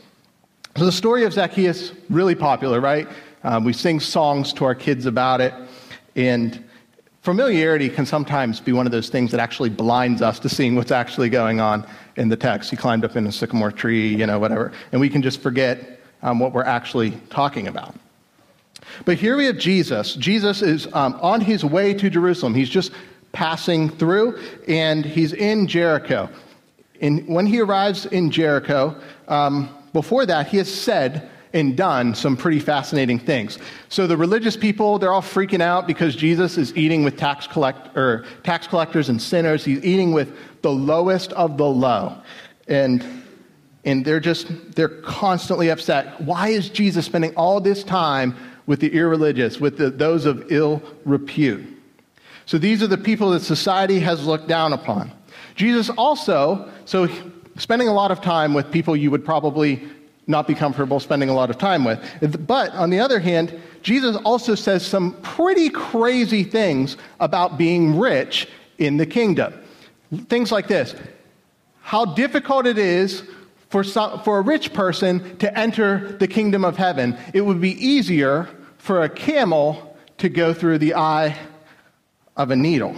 So 0.78 0.86
the 0.86 0.92
story 0.92 1.24
of 1.26 1.34
Zacchaeus 1.34 1.92
really 2.10 2.36
popular, 2.36 2.80
right? 2.80 3.08
Um, 3.44 3.64
we 3.64 3.74
sing 3.74 4.00
songs 4.00 4.54
to 4.54 4.66
our 4.66 4.76
kids 4.76 5.06
about 5.06 5.42
it, 5.42 5.54
and 6.16 6.64
familiarity 7.22 7.90
can 7.90 8.06
sometimes 8.06 8.60
be 8.60 8.72
one 8.72 8.86
of 8.86 8.92
those 8.92 9.10
things 9.10 9.32
that 9.32 9.40
actually 9.40 9.70
blinds 9.70 10.22
us 10.22 10.40
to 10.40 10.50
seeing 10.50 10.76
what's 10.76 10.92
actually 10.92 11.30
going 11.30 11.60
on 11.60 11.86
in 12.16 12.30
the 12.30 12.38
text. 12.38 12.70
He 12.72 12.78
climbed 12.78 13.06
up 13.06 13.16
in 13.16 13.28
a 13.28 13.32
sycamore 13.32 13.72
tree, 13.72 14.08
you 14.16 14.26
know, 14.26 14.40
whatever. 14.40 14.72
And 14.92 15.02
we 15.02 15.10
can 15.10 15.22
just 15.22 15.42
forget 15.42 16.00
um, 16.24 16.40
what 16.40 16.54
we're 16.54 16.64
actually 16.64 17.12
talking 17.30 17.68
about. 17.68 17.96
But 19.06 19.18
here 19.18 19.38
we 19.38 19.46
have 19.46 19.58
Jesus. 19.58 20.16
Jesus 20.16 20.62
is 20.62 20.88
um, 20.94 21.18
on 21.22 21.42
his 21.42 21.64
way 21.64 21.94
to 21.94 22.10
Jerusalem. 22.10 22.56
He's 22.56 22.70
just 22.70 22.92
passing 23.32 23.90
through, 23.90 24.40
and 24.68 25.06
he's 25.06 25.34
in 25.34 25.68
Jericho. 25.68 26.30
And 27.02 27.28
when 27.28 27.46
he 27.46 27.60
arrives 27.60 28.06
in 28.08 28.32
Jericho, 28.32 29.00
um, 29.28 29.70
before 29.94 30.26
that, 30.26 30.48
he 30.48 30.58
has 30.58 30.74
said 30.74 31.30
and 31.54 31.78
done 31.78 32.14
some 32.14 32.36
pretty 32.36 32.60
fascinating 32.60 33.20
things. 33.20 33.58
So 33.90 34.08
the 34.08 34.18
religious 34.18 34.58
people, 34.58 35.00
they're 35.00 35.14
all 35.14 35.22
freaking 35.22 35.62
out 35.62 35.88
because 35.88 36.16
Jesus 36.16 36.58
is 36.58 36.76
eating 36.76 37.04
with 37.04 37.18
tax, 37.18 37.48
collect, 37.48 37.96
or 37.98 38.26
tax 38.44 38.68
collectors 38.68 39.10
and 39.10 39.22
sinners. 39.22 39.64
He's 39.64 39.84
eating 39.84 40.12
with 40.12 40.36
the 40.62 40.72
lowest 40.72 41.34
of 41.34 41.58
the 41.58 41.66
low. 41.66 42.18
And, 42.68 43.06
and 43.86 44.04
they're 44.04 44.20
just, 44.20 44.48
they're 44.76 45.02
constantly 45.02 45.70
upset. 45.70 46.20
Why 46.22 46.50
is 46.50 46.70
Jesus 46.70 47.06
spending 47.06 47.34
all 47.36 47.62
this 47.62 47.84
time 47.84 48.36
with 48.66 48.82
the 48.82 48.94
irreligious, 48.94 49.60
with 49.60 49.78
the, 49.78 49.90
those 49.90 50.26
of 50.26 50.52
ill 50.52 50.82
repute? 51.06 51.66
So 52.46 52.58
these 52.58 52.82
are 52.82 52.88
the 52.88 52.98
people 52.98 53.32
that 53.32 53.42
society 53.42 54.00
has 54.00 54.26
looked 54.26 54.48
down 54.48 54.74
upon. 54.74 55.12
Jesus 55.56 55.90
also, 55.90 56.72
so 56.86 57.08
spending 57.58 57.88
a 57.88 57.94
lot 57.94 58.12
of 58.12 58.22
time 58.22 58.54
with 58.54 58.72
people 58.72 58.96
you 58.96 59.12
would 59.12 59.26
probably 59.26 59.88
not 60.28 60.46
be 60.48 60.54
comfortable 60.54 61.00
spending 61.00 61.30
a 61.30 61.34
lot 61.34 61.50
of 61.50 61.58
time 61.58 61.86
with. 61.86 62.46
But 62.46 62.72
on 62.74 62.90
the 62.90 63.00
other 63.00 63.20
hand, 63.20 63.60
Jesus 63.82 64.18
also 64.26 64.56
says 64.56 64.86
some 64.86 65.14
pretty 65.22 65.70
crazy 65.70 66.44
things 66.44 66.98
about 67.20 67.58
being 67.58 67.98
rich 67.98 68.48
in 68.78 68.98
the 68.98 69.06
kingdom. 69.06 69.54
Things 70.28 70.52
like 70.52 70.68
this 70.68 70.96
how 71.82 72.04
difficult 72.04 72.68
it 72.68 72.78
is 72.78 73.24
for, 73.70 73.82
some, 73.82 74.22
for 74.24 74.40
a 74.40 74.42
rich 74.42 74.74
person 74.74 75.38
to 75.38 75.58
enter 75.58 76.18
the 76.20 76.28
kingdom 76.28 76.66
of 76.66 76.76
heaven. 76.76 77.18
It 77.34 77.42
would 77.42 77.62
be 77.62 77.72
easier 77.72 78.50
for 78.78 79.04
a 79.04 79.10
camel 79.10 79.98
to 80.18 80.28
go 80.28 80.54
through 80.54 80.80
the 80.80 80.96
eye 80.96 81.38
of 82.36 82.52
a 82.52 82.56
needle 82.56 82.96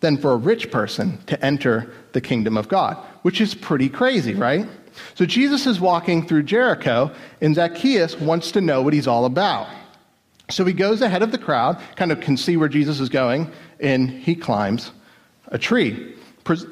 than 0.00 0.16
for 0.16 0.32
a 0.32 0.36
rich 0.36 0.70
person 0.70 1.18
to 1.26 1.44
enter 1.44 1.92
the 2.12 2.20
kingdom 2.20 2.56
of 2.56 2.68
God, 2.68 2.96
which 3.22 3.40
is 3.40 3.54
pretty 3.54 3.88
crazy, 3.88 4.34
right? 4.34 4.66
So 5.14 5.26
Jesus 5.26 5.66
is 5.66 5.80
walking 5.80 6.26
through 6.26 6.44
Jericho, 6.44 7.12
and 7.40 7.54
Zacchaeus 7.54 8.18
wants 8.18 8.52
to 8.52 8.60
know 8.60 8.82
what 8.82 8.92
he's 8.92 9.06
all 9.06 9.24
about. 9.24 9.68
So 10.50 10.64
he 10.64 10.72
goes 10.72 11.00
ahead 11.00 11.22
of 11.22 11.32
the 11.32 11.38
crowd, 11.38 11.80
kind 11.96 12.12
of 12.12 12.20
can 12.20 12.36
see 12.36 12.56
where 12.56 12.68
Jesus 12.68 13.00
is 13.00 13.08
going, 13.08 13.50
and 13.80 14.10
he 14.10 14.34
climbs 14.34 14.92
a 15.48 15.58
tree, 15.58 16.14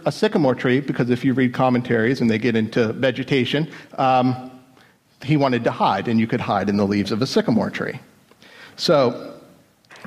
a 0.04 0.12
sycamore 0.12 0.54
tree, 0.54 0.80
because 0.80 1.10
if 1.10 1.24
you 1.24 1.32
read 1.32 1.54
commentaries 1.54 2.20
and 2.20 2.28
they 2.28 2.38
get 2.38 2.56
into 2.56 2.92
vegetation, 2.92 3.70
um, 3.96 4.50
he 5.22 5.36
wanted 5.36 5.64
to 5.64 5.70
hide, 5.70 6.08
and 6.08 6.18
you 6.18 6.26
could 6.26 6.40
hide 6.40 6.68
in 6.68 6.76
the 6.76 6.86
leaves 6.86 7.12
of 7.12 7.22
a 7.22 7.26
sycamore 7.26 7.70
tree. 7.70 7.98
So, 8.76 9.38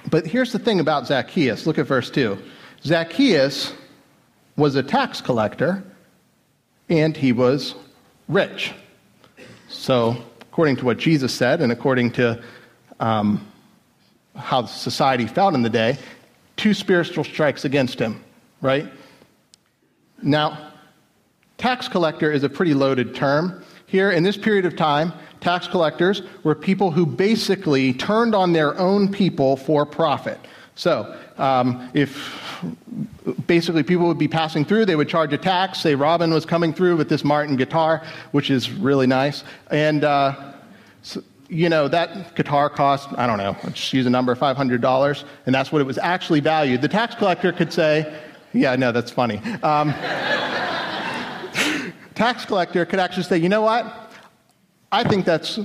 but 0.09 0.25
here's 0.25 0.51
the 0.51 0.59
thing 0.59 0.79
about 0.79 1.07
Zacchaeus. 1.07 1.65
Look 1.65 1.77
at 1.77 1.85
verse 1.85 2.09
2. 2.09 2.37
Zacchaeus 2.83 3.73
was 4.57 4.75
a 4.75 4.83
tax 4.83 5.21
collector, 5.21 5.83
and 6.89 7.15
he 7.15 7.31
was 7.31 7.75
rich. 8.27 8.73
So, 9.69 10.15
according 10.41 10.77
to 10.77 10.85
what 10.85 10.97
Jesus 10.97 11.33
said, 11.33 11.61
and 11.61 11.71
according 11.71 12.11
to 12.11 12.41
um, 12.99 13.45
how 14.35 14.65
society 14.65 15.27
felt 15.27 15.55
in 15.55 15.61
the 15.61 15.69
day, 15.69 15.97
two 16.57 16.73
spiritual 16.73 17.23
strikes 17.23 17.65
against 17.65 17.99
him, 17.99 18.23
right? 18.61 18.87
Now, 20.21 20.71
tax 21.57 21.87
collector 21.87 22.31
is 22.31 22.43
a 22.43 22.49
pretty 22.49 22.73
loaded 22.73 23.15
term. 23.15 23.63
Here, 23.87 24.11
in 24.11 24.23
this 24.23 24.37
period 24.37 24.65
of 24.65 24.75
time, 24.75 25.13
tax 25.41 25.67
collectors 25.67 26.21
were 26.43 26.55
people 26.55 26.91
who 26.91 27.05
basically 27.05 27.93
turned 27.93 28.33
on 28.33 28.53
their 28.53 28.77
own 28.79 29.11
people 29.11 29.57
for 29.57 29.85
profit. 29.85 30.39
So, 30.75 31.15
um, 31.37 31.89
if 31.93 32.42
basically 33.47 33.83
people 33.83 34.07
would 34.07 34.17
be 34.17 34.27
passing 34.27 34.65
through, 34.65 34.85
they 34.85 34.95
would 34.95 35.09
charge 35.09 35.33
a 35.33 35.37
tax. 35.37 35.81
Say 35.81 35.95
Robin 35.95 36.33
was 36.33 36.45
coming 36.45 36.73
through 36.73 36.97
with 36.97 37.09
this 37.09 37.23
Martin 37.23 37.55
guitar, 37.55 38.03
which 38.31 38.49
is 38.49 38.71
really 38.71 39.07
nice. 39.07 39.43
And 39.71 40.03
uh, 40.03 40.53
so, 41.01 41.23
you 41.49 41.69
know, 41.69 41.87
that 41.87 42.35
guitar 42.35 42.69
cost, 42.69 43.09
I 43.17 43.27
don't 43.27 43.37
know, 43.37 43.55
let's 43.63 43.79
just 43.79 43.93
use 43.93 44.05
a 44.05 44.09
number, 44.09 44.35
$500, 44.35 45.23
and 45.45 45.55
that's 45.55 45.71
what 45.71 45.81
it 45.81 45.85
was 45.85 45.97
actually 45.97 46.39
valued. 46.39 46.81
The 46.81 46.87
tax 46.87 47.15
collector 47.15 47.51
could 47.51 47.71
say, 47.71 48.21
yeah, 48.53 48.75
no, 48.75 48.91
that's 48.91 49.11
funny. 49.11 49.37
Um, 49.61 49.91
tax 52.15 52.45
collector 52.45 52.85
could 52.85 52.99
actually 52.99 53.23
say, 53.23 53.37
you 53.37 53.49
know 53.49 53.61
what? 53.61 54.11
I 54.91 55.03
think 55.03 55.25
that's 55.25 55.57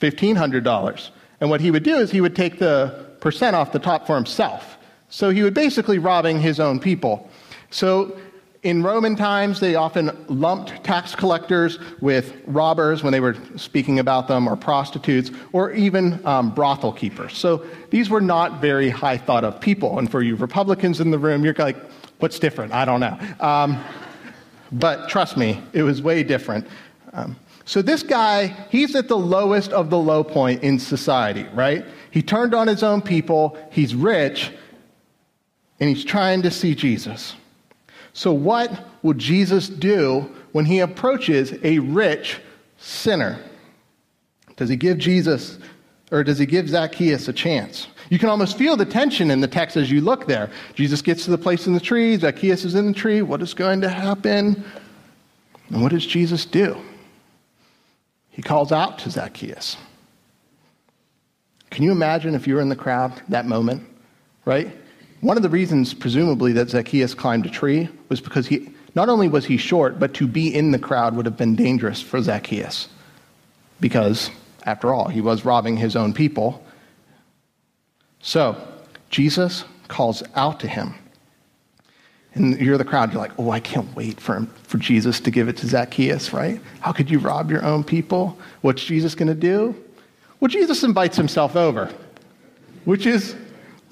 $1,500. 0.00 1.10
And 1.40 1.50
what 1.50 1.60
he 1.60 1.70
would 1.70 1.82
do 1.82 1.96
is 1.96 2.10
he 2.10 2.20
would 2.20 2.36
take 2.36 2.58
the 2.58 3.06
percent 3.20 3.56
off 3.56 3.72
the 3.72 3.78
top 3.78 4.06
for 4.06 4.16
himself. 4.16 4.76
So 5.14 5.30
he 5.30 5.44
would 5.44 5.54
basically 5.54 6.00
robbing 6.00 6.40
his 6.40 6.58
own 6.58 6.80
people. 6.80 7.30
So 7.70 8.18
in 8.64 8.82
Roman 8.82 9.14
times, 9.14 9.60
they 9.60 9.76
often 9.76 10.10
lumped 10.26 10.82
tax 10.82 11.14
collectors 11.14 11.78
with 12.00 12.34
robbers 12.48 13.04
when 13.04 13.12
they 13.12 13.20
were 13.20 13.36
speaking 13.54 14.00
about 14.00 14.26
them, 14.26 14.48
or 14.48 14.56
prostitutes, 14.56 15.30
or 15.52 15.70
even 15.70 16.20
um, 16.26 16.52
brothel 16.52 16.92
keepers. 16.92 17.38
So 17.38 17.64
these 17.90 18.10
were 18.10 18.20
not 18.20 18.60
very 18.60 18.90
high 18.90 19.16
thought 19.16 19.44
of 19.44 19.60
people. 19.60 20.00
And 20.00 20.10
for 20.10 20.20
you 20.20 20.34
Republicans 20.34 21.00
in 21.00 21.12
the 21.12 21.18
room, 21.18 21.44
you're 21.44 21.54
like, 21.54 21.76
what's 22.18 22.40
different? 22.40 22.72
I 22.72 22.84
don't 22.84 22.98
know. 22.98 23.16
Um, 23.38 23.80
but 24.72 25.08
trust 25.08 25.36
me, 25.36 25.62
it 25.72 25.84
was 25.84 26.02
way 26.02 26.24
different. 26.24 26.66
Um, 27.12 27.36
So 27.66 27.82
this 27.82 28.02
guy, 28.02 28.48
he's 28.68 28.96
at 28.96 29.06
the 29.06 29.16
lowest 29.16 29.70
of 29.70 29.90
the 29.90 29.98
low 29.98 30.24
point 30.24 30.64
in 30.64 30.80
society, 30.80 31.46
right? 31.54 31.84
He 32.10 32.20
turned 32.20 32.52
on 32.52 32.66
his 32.66 32.82
own 32.82 33.00
people, 33.00 33.56
he's 33.70 33.94
rich, 33.94 34.50
and 35.84 35.94
he's 35.94 36.04
trying 36.06 36.40
to 36.40 36.50
see 36.50 36.74
Jesus. 36.74 37.36
So, 38.14 38.32
what 38.32 38.86
will 39.02 39.12
Jesus 39.12 39.68
do 39.68 40.34
when 40.52 40.64
he 40.64 40.80
approaches 40.80 41.52
a 41.62 41.78
rich 41.78 42.40
sinner? 42.78 43.38
Does 44.56 44.70
he 44.70 44.76
give 44.76 44.96
Jesus, 44.96 45.58
or 46.10 46.24
does 46.24 46.38
he 46.38 46.46
give 46.46 46.70
Zacchaeus 46.70 47.28
a 47.28 47.34
chance? 47.34 47.88
You 48.08 48.18
can 48.18 48.30
almost 48.30 48.56
feel 48.56 48.78
the 48.78 48.86
tension 48.86 49.30
in 49.30 49.42
the 49.42 49.46
text 49.46 49.76
as 49.76 49.90
you 49.90 50.00
look 50.00 50.26
there. 50.26 50.48
Jesus 50.74 51.02
gets 51.02 51.26
to 51.26 51.30
the 51.30 51.36
place 51.36 51.66
in 51.66 51.74
the 51.74 51.80
tree, 51.80 52.16
Zacchaeus 52.16 52.64
is 52.64 52.76
in 52.76 52.86
the 52.86 52.94
tree. 52.94 53.20
What 53.20 53.42
is 53.42 53.52
going 53.52 53.82
to 53.82 53.90
happen? 53.90 54.64
And 55.68 55.82
what 55.82 55.92
does 55.92 56.06
Jesus 56.06 56.46
do? 56.46 56.80
He 58.30 58.40
calls 58.40 58.72
out 58.72 59.00
to 59.00 59.10
Zacchaeus. 59.10 59.76
Can 61.68 61.84
you 61.84 61.92
imagine 61.92 62.34
if 62.34 62.46
you 62.46 62.54
were 62.54 62.62
in 62.62 62.70
the 62.70 62.74
crowd 62.74 63.20
that 63.28 63.44
moment, 63.44 63.86
right? 64.46 64.74
One 65.24 65.38
of 65.38 65.42
the 65.42 65.48
reasons, 65.48 65.94
presumably, 65.94 66.52
that 66.52 66.68
Zacchaeus 66.68 67.14
climbed 67.14 67.46
a 67.46 67.48
tree 67.48 67.88
was 68.10 68.20
because 68.20 68.46
he 68.46 68.68
not 68.94 69.08
only 69.08 69.26
was 69.26 69.46
he 69.46 69.56
short, 69.56 69.98
but 69.98 70.12
to 70.14 70.26
be 70.26 70.54
in 70.54 70.70
the 70.70 70.78
crowd 70.78 71.16
would 71.16 71.24
have 71.24 71.38
been 71.38 71.56
dangerous 71.56 72.02
for 72.02 72.20
Zacchaeus. 72.20 72.90
Because, 73.80 74.28
after 74.66 74.92
all, 74.92 75.08
he 75.08 75.22
was 75.22 75.46
robbing 75.46 75.78
his 75.78 75.96
own 75.96 76.12
people. 76.12 76.62
So, 78.20 78.54
Jesus 79.08 79.64
calls 79.88 80.22
out 80.34 80.60
to 80.60 80.68
him. 80.68 80.94
And 82.34 82.60
you're 82.60 82.76
the 82.76 82.84
crowd, 82.84 83.10
you're 83.10 83.22
like, 83.22 83.32
oh, 83.38 83.50
I 83.50 83.60
can't 83.60 83.96
wait 83.96 84.20
for, 84.20 84.36
him, 84.36 84.48
for 84.64 84.76
Jesus 84.76 85.20
to 85.20 85.30
give 85.30 85.48
it 85.48 85.56
to 85.56 85.66
Zacchaeus, 85.66 86.34
right? 86.34 86.60
How 86.80 86.92
could 86.92 87.08
you 87.08 87.18
rob 87.18 87.50
your 87.50 87.64
own 87.64 87.82
people? 87.82 88.38
What's 88.60 88.84
Jesus 88.84 89.14
going 89.14 89.28
to 89.28 89.34
do? 89.34 89.74
Well, 90.40 90.48
Jesus 90.50 90.82
invites 90.82 91.16
himself 91.16 91.56
over, 91.56 91.90
which 92.84 93.06
is 93.06 93.34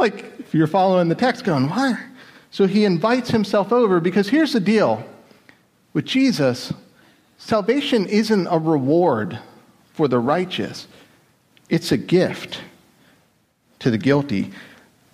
like 0.03 0.25
if 0.41 0.53
you're 0.53 0.67
following 0.67 1.09
the 1.09 1.15
text, 1.15 1.45
going, 1.45 1.69
why? 1.69 1.97
So 2.51 2.67
he 2.67 2.85
invites 2.85 3.31
himself 3.31 3.73
over 3.73 4.01
because 4.01 4.29
here's 4.29 4.53
the 4.53 4.61
deal 4.61 5.07
with 5.93 6.05
Jesus 6.05 6.73
salvation 7.39 8.07
isn't 8.07 8.49
a 8.49 8.59
reward 8.59 9.39
for 9.93 10.09
the 10.09 10.19
righteous, 10.19 10.89
it's 11.69 11.93
a 11.93 11.97
gift 11.97 12.61
to 13.79 13.93
the 13.93 13.99
guilty. 13.99 14.51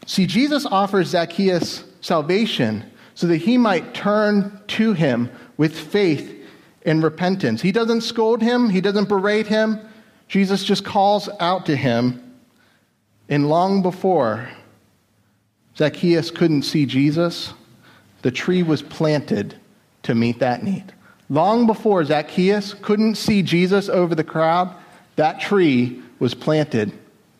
See, 0.06 0.26
Jesus 0.26 0.64
offers 0.64 1.08
Zacchaeus 1.08 1.84
salvation 2.00 2.90
so 3.14 3.26
that 3.26 3.36
he 3.36 3.58
might 3.58 3.92
turn 3.92 4.58
to 4.68 4.94
him 4.94 5.30
with 5.58 5.78
faith 5.78 6.34
and 6.86 7.02
repentance. 7.02 7.60
He 7.60 7.72
doesn't 7.72 8.00
scold 8.00 8.40
him, 8.40 8.70
he 8.70 8.80
doesn't 8.80 9.10
berate 9.10 9.48
him. 9.48 9.80
Jesus 10.28 10.64
just 10.64 10.82
calls 10.82 11.28
out 11.40 11.66
to 11.66 11.76
him. 11.76 12.24
And 13.28 13.50
long 13.50 13.82
before 13.82 14.48
Zacchaeus 15.78 16.32
couldn't 16.32 16.62
see 16.62 16.86
Jesus, 16.86 17.52
the 18.22 18.32
tree 18.32 18.64
was 18.64 18.82
planted 18.82 19.54
to 20.02 20.14
meet 20.14 20.40
that 20.40 20.64
need. 20.64 20.92
Long 21.30 21.66
before 21.66 22.04
Zacchaeus 22.04 22.74
couldn't 22.74 23.14
see 23.14 23.42
Jesus 23.42 23.88
over 23.88 24.14
the 24.14 24.24
crowd, 24.24 24.74
that 25.16 25.40
tree 25.40 26.02
was 26.18 26.34
planted 26.34 26.92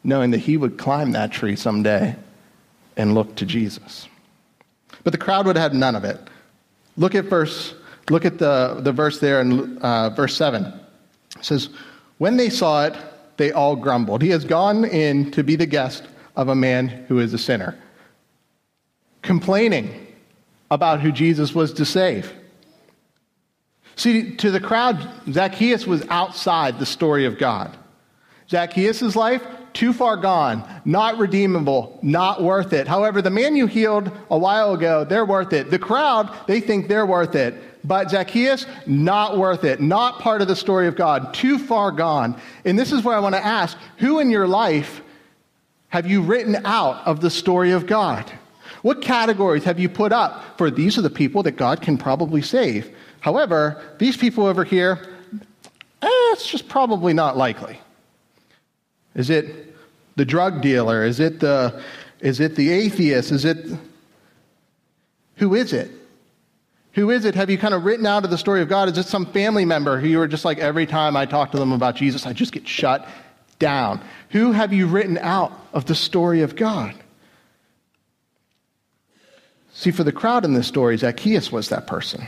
knowing 0.05 0.31
that 0.31 0.39
he 0.39 0.57
would 0.57 0.79
climb 0.79 1.13
that 1.13 1.33
tree 1.33 1.57
someday 1.57 2.15
and 2.97 3.15
look 3.15 3.35
to 3.37 3.45
Jesus. 3.45 4.09
But 5.03 5.13
the 5.13 5.19
crowd 5.19 5.47
would 5.47 5.57
have 5.57 5.75
none 5.75 5.97
of 5.97 6.05
it. 6.05 6.21
Look 6.97 7.15
at 7.15 7.25
verse, 7.25 7.75
look 8.09 8.25
at 8.25 8.39
the, 8.39 8.79
the 8.81 8.93
verse 8.93 9.19
there 9.19 9.41
in 9.41 9.79
uh, 9.79 10.11
verse 10.11 10.37
7. 10.37 10.65
It 10.65 11.45
says, 11.45 11.71
When 12.19 12.37
they 12.37 12.51
saw 12.51 12.87
it, 12.87 12.97
they 13.37 13.53
all 13.53 13.75
grumbled. 13.75 14.23
He 14.23 14.31
has 14.31 14.45
gone 14.45 14.85
in 14.85 15.31
to 15.33 15.43
be 15.43 15.57
the 15.57 15.67
guest 15.67 16.05
of 16.37 16.49
a 16.49 16.55
man 16.55 16.89
who 17.09 17.19
is 17.19 17.35
a 17.35 17.39
sinner 17.39 17.77
complaining 19.23 20.07
about 20.71 21.01
who 21.01 21.13
Jesus 21.13 21.55
was 21.55 21.73
to 21.75 21.85
save. 21.85 22.33
See, 23.97 24.37
to 24.37 24.51
the 24.51 24.61
crowd, 24.61 25.09
Zacchaeus 25.31 25.87
was 25.87 26.05
outside 26.09 26.79
the 26.79 26.87
story 26.87 27.25
of 27.25 27.39
God. 27.39 27.77
Zacchaeus' 28.49 29.17
life, 29.17 29.43
too 29.73 29.93
far 29.93 30.17
gone, 30.17 30.65
not 30.85 31.19
redeemable, 31.19 31.99
not 32.03 32.43
worth 32.43 32.73
it. 32.73 32.89
However, 32.89 33.21
the 33.21 33.31
man 33.31 33.57
you 33.57 33.67
healed 33.67 34.11
a 34.31 34.39
while 34.39 34.73
ago, 34.73 35.05
they're 35.05 35.25
worth 35.25 35.53
it. 35.53 35.71
The 35.71 35.79
crowd, 35.79 36.33
they 36.47 36.61
think 36.61 36.89
they're 36.89 37.07
worth 37.07 37.35
it. 37.35 37.55
But 37.85 38.11
Zacchaeus, 38.11 38.67
not 38.87 39.39
worth 39.39 39.65
it, 39.65 39.81
not 39.81 40.21
part 40.21 40.43
of 40.43 40.49
the 40.49 40.57
story 40.57 40.89
of 40.89 40.97
God, 40.97 41.33
too 41.35 41.59
far 41.59 41.91
gone. 41.91 42.41
And 42.65 42.79
this 42.79 42.93
is 42.93 43.03
where 43.03 43.17
I 43.17 43.21
want 43.21 43.35
to 43.35 43.45
ask 43.45 43.77
who 43.99 44.21
in 44.21 44.31
your 44.31 44.49
life 44.49 45.03
have 45.89 46.07
you 46.07 46.23
written 46.23 46.57
out 46.65 47.07
of 47.07 47.21
the 47.21 47.31
story 47.31 47.73
of 47.73 47.87
God? 47.87 48.31
What 48.83 49.03
categories 49.03 49.65
have 49.65 49.79
you 49.79 49.89
put 49.89 50.13
up 50.13 50.57
for 50.57 50.71
these 50.71 50.99
are 50.99 51.03
the 51.03 51.11
people 51.11 51.43
that 51.43 51.53
God 51.53 51.83
can 51.83 51.99
probably 51.99 52.43
save? 52.43 52.95
However, 53.21 53.83
these 53.99 54.17
people 54.17 54.47
over 54.47 54.65
here, 54.65 55.07
eh, 56.03 56.09
it's 56.33 56.49
just 56.49 56.69
probably 56.69 57.13
not 57.13 57.37
likely. 57.37 57.81
Is 59.15 59.31
it 59.31 59.75
the 60.17 60.25
drug 60.25 60.63
dealer? 60.63 61.05
Is 61.05 61.21
it 61.21 61.41
the, 61.41 61.83
is 62.21 62.41
it 62.41 62.55
the 62.55 62.71
atheist? 62.71 63.33
Is 63.33 63.45
it. 63.45 63.67
Who 65.37 65.55
is 65.55 65.73
it? 65.73 65.91
Who 66.93 67.11
is 67.11 67.25
it? 67.25 67.35
Have 67.35 67.49
you 67.49 67.59
kind 67.59 67.75
of 67.75 67.85
written 67.85 68.07
out 68.07 68.25
of 68.25 68.31
the 68.31 68.39
story 68.39 68.61
of 68.61 68.69
God? 68.69 68.89
Is 68.89 68.99
it 68.99 69.07
some 69.07 69.27
family 69.27 69.65
member 69.65 70.01
who 70.01 70.09
you 70.09 70.19
were 70.19 70.27
just 70.27 70.45
like, 70.45 70.59
every 70.59 70.87
time 70.87 71.17
I 71.17 71.27
talk 71.27 71.53
to 71.53 71.59
them 71.59 71.73
about 71.73 71.95
Jesus, 71.95 72.27
I 72.27 72.33
just 72.33 72.53
get 72.53 72.67
shut 72.67 73.09
down? 73.59 74.01
Who 74.31 74.53
have 74.53 74.73
you 74.73 74.87
written 74.87 75.19
out 75.19 75.53
of 75.73 75.85
the 75.87 75.95
story 75.95 76.43
of 76.43 76.57
God? 76.57 76.95
See, 79.79 79.93
for 79.93 80.03
the 80.03 80.11
crowd 80.11 80.45
in 80.45 80.55
this 80.55 80.67
story, 80.67 80.97
Zacchaeus 80.97 81.53
was 81.53 81.69
that 81.69 81.87
person. 81.87 82.27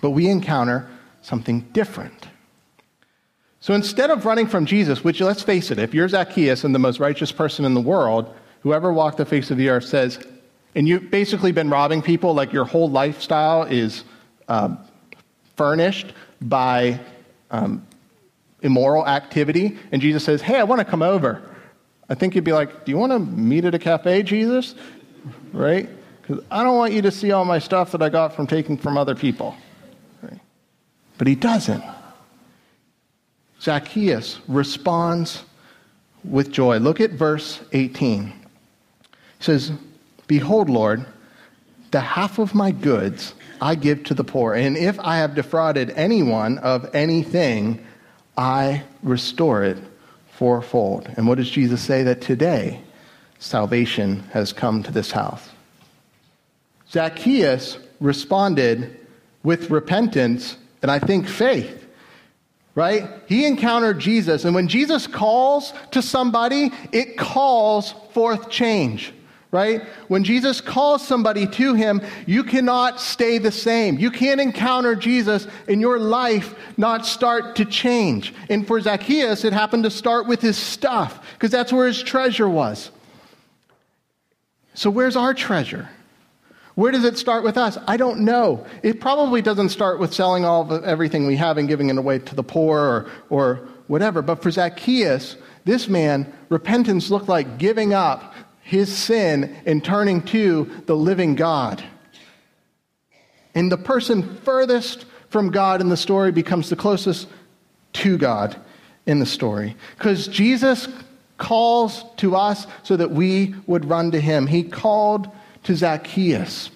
But 0.00 0.12
we 0.12 0.30
encounter 0.30 0.88
something 1.20 1.60
different. 1.74 2.28
So 3.60 3.74
instead 3.74 4.10
of 4.10 4.24
running 4.24 4.46
from 4.46 4.64
Jesus, 4.64 5.04
which 5.04 5.20
let's 5.20 5.42
face 5.42 5.70
it, 5.70 5.78
if 5.78 5.92
you're 5.92 6.08
Zacchaeus 6.08 6.64
and 6.64 6.74
the 6.74 6.78
most 6.78 6.98
righteous 6.98 7.30
person 7.30 7.66
in 7.66 7.74
the 7.74 7.80
world, 7.82 8.34
whoever 8.62 8.90
walked 8.90 9.18
the 9.18 9.26
face 9.26 9.50
of 9.50 9.58
the 9.58 9.68
earth 9.68 9.84
says, 9.84 10.18
and 10.74 10.88
you've 10.88 11.10
basically 11.10 11.52
been 11.52 11.68
robbing 11.68 12.00
people, 12.00 12.32
like 12.32 12.54
your 12.54 12.64
whole 12.64 12.88
lifestyle 12.88 13.64
is 13.64 14.04
uh, 14.48 14.76
furnished 15.56 16.14
by 16.40 16.98
um, 17.50 17.86
immoral 18.62 19.06
activity, 19.06 19.78
and 19.92 20.00
Jesus 20.00 20.24
says, 20.24 20.40
Hey, 20.40 20.58
I 20.58 20.64
want 20.64 20.78
to 20.78 20.86
come 20.86 21.02
over. 21.02 21.42
I 22.08 22.14
think 22.14 22.34
you'd 22.34 22.44
be 22.44 22.54
like, 22.54 22.86
Do 22.86 22.92
you 22.92 22.96
want 22.96 23.12
to 23.12 23.18
meet 23.18 23.66
at 23.66 23.74
a 23.74 23.78
cafe, 23.78 24.22
Jesus? 24.22 24.74
Right? 25.52 25.90
Because 26.26 26.44
I 26.50 26.64
don't 26.64 26.76
want 26.76 26.92
you 26.92 27.02
to 27.02 27.10
see 27.10 27.30
all 27.32 27.44
my 27.44 27.58
stuff 27.58 27.92
that 27.92 28.02
I 28.02 28.08
got 28.08 28.34
from 28.34 28.46
taking 28.46 28.76
from 28.76 28.96
other 28.98 29.14
people. 29.14 29.56
But 31.18 31.26
he 31.26 31.34
doesn't. 31.34 31.84
Zacchaeus 33.60 34.40
responds 34.48 35.44
with 36.24 36.50
joy. 36.50 36.78
Look 36.78 37.00
at 37.00 37.12
verse 37.12 37.60
18. 37.72 38.26
He 38.26 38.34
says, 39.38 39.72
Behold, 40.26 40.68
Lord, 40.68 41.06
the 41.90 42.00
half 42.00 42.38
of 42.38 42.54
my 42.54 42.70
goods 42.70 43.34
I 43.60 43.74
give 43.74 44.04
to 44.04 44.14
the 44.14 44.24
poor, 44.24 44.54
and 44.54 44.76
if 44.76 44.98
I 45.00 45.16
have 45.18 45.34
defrauded 45.34 45.90
anyone 45.90 46.58
of 46.58 46.94
anything, 46.94 47.84
I 48.36 48.82
restore 49.02 49.64
it 49.64 49.78
fourfold. 50.32 51.08
And 51.16 51.26
what 51.26 51.38
does 51.38 51.48
Jesus 51.48 51.80
say? 51.80 52.02
That 52.02 52.20
today 52.20 52.82
salvation 53.38 54.20
has 54.32 54.52
come 54.52 54.82
to 54.82 54.92
this 54.92 55.10
house. 55.10 55.48
Zacchaeus 56.96 57.76
responded 58.00 59.06
with 59.42 59.70
repentance 59.70 60.56
and 60.80 60.90
I 60.90 60.98
think 60.98 61.28
faith. 61.28 61.84
Right? 62.74 63.04
He 63.26 63.44
encountered 63.44 63.98
Jesus, 63.98 64.44
and 64.44 64.54
when 64.54 64.68
Jesus 64.68 65.06
calls 65.06 65.72
to 65.92 66.00
somebody, 66.02 66.70
it 66.92 67.16
calls 67.18 67.92
forth 68.12 68.48
change 68.48 69.12
right? 69.52 69.84
When 70.08 70.22
Jesus 70.22 70.60
calls 70.60 71.06
somebody 71.06 71.46
to 71.46 71.72
him, 71.72 72.02
you 72.26 72.44
cannot 72.44 73.00
stay 73.00 73.38
the 73.38 73.52
same. 73.52 73.96
You 73.96 74.10
can't 74.10 74.38
encounter 74.38 74.94
Jesus 74.94 75.46
and 75.66 75.80
your 75.80 75.98
life 75.98 76.54
not 76.76 77.06
start 77.06 77.56
to 77.56 77.64
change. 77.64 78.34
And 78.50 78.66
for 78.66 78.78
Zacchaeus, 78.80 79.44
it 79.44 79.54
happened 79.54 79.84
to 79.84 79.90
start 79.90 80.26
with 80.26 80.42
his 80.42 80.58
stuff 80.58 81.24
because 81.34 81.50
that's 81.50 81.72
where 81.72 81.86
his 81.86 82.02
treasure 82.02 82.48
was. 82.48 82.90
So, 84.74 84.90
where's 84.90 85.16
our 85.16 85.32
treasure? 85.32 85.88
Where 86.76 86.92
does 86.92 87.04
it 87.04 87.16
start 87.16 87.42
with 87.42 87.56
us? 87.56 87.78
I 87.88 87.96
don't 87.96 88.20
know. 88.20 88.66
It 88.82 89.00
probably 89.00 89.40
doesn't 89.40 89.70
start 89.70 89.98
with 89.98 90.12
selling 90.12 90.44
all 90.44 90.70
of 90.70 90.84
everything 90.84 91.26
we 91.26 91.36
have 91.36 91.56
and 91.56 91.66
giving 91.66 91.88
it 91.88 91.96
away 91.96 92.18
to 92.18 92.34
the 92.34 92.42
poor 92.42 92.78
or, 92.78 93.10
or 93.30 93.68
whatever. 93.86 94.20
But 94.20 94.42
for 94.42 94.50
Zacchaeus, 94.50 95.36
this 95.64 95.88
man, 95.88 96.30
repentance 96.50 97.10
looked 97.10 97.28
like 97.28 97.56
giving 97.56 97.94
up 97.94 98.34
his 98.60 98.94
sin 98.94 99.56
and 99.64 99.82
turning 99.82 100.20
to 100.24 100.70
the 100.84 100.94
living 100.94 101.34
God. 101.34 101.82
And 103.54 103.72
the 103.72 103.78
person 103.78 104.36
furthest 104.40 105.06
from 105.30 105.50
God 105.50 105.80
in 105.80 105.88
the 105.88 105.96
story 105.96 106.30
becomes 106.30 106.68
the 106.68 106.76
closest 106.76 107.26
to 107.94 108.18
God 108.18 108.54
in 109.06 109.18
the 109.18 109.24
story. 109.24 109.76
Because 109.96 110.28
Jesus 110.28 110.88
calls 111.38 112.04
to 112.18 112.36
us 112.36 112.66
so 112.82 112.96
that 112.96 113.12
we 113.12 113.54
would 113.66 113.88
run 113.88 114.10
to 114.10 114.20
him. 114.20 114.46
He 114.46 114.62
called 114.62 115.30
to 115.66 115.76
Zacchaeus 115.76 116.70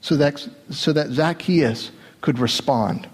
so 0.00 0.16
that, 0.16 0.46
so 0.70 0.92
that 0.92 1.10
Zacchaeus 1.10 1.90
could 2.20 2.38
respond. 2.38 3.08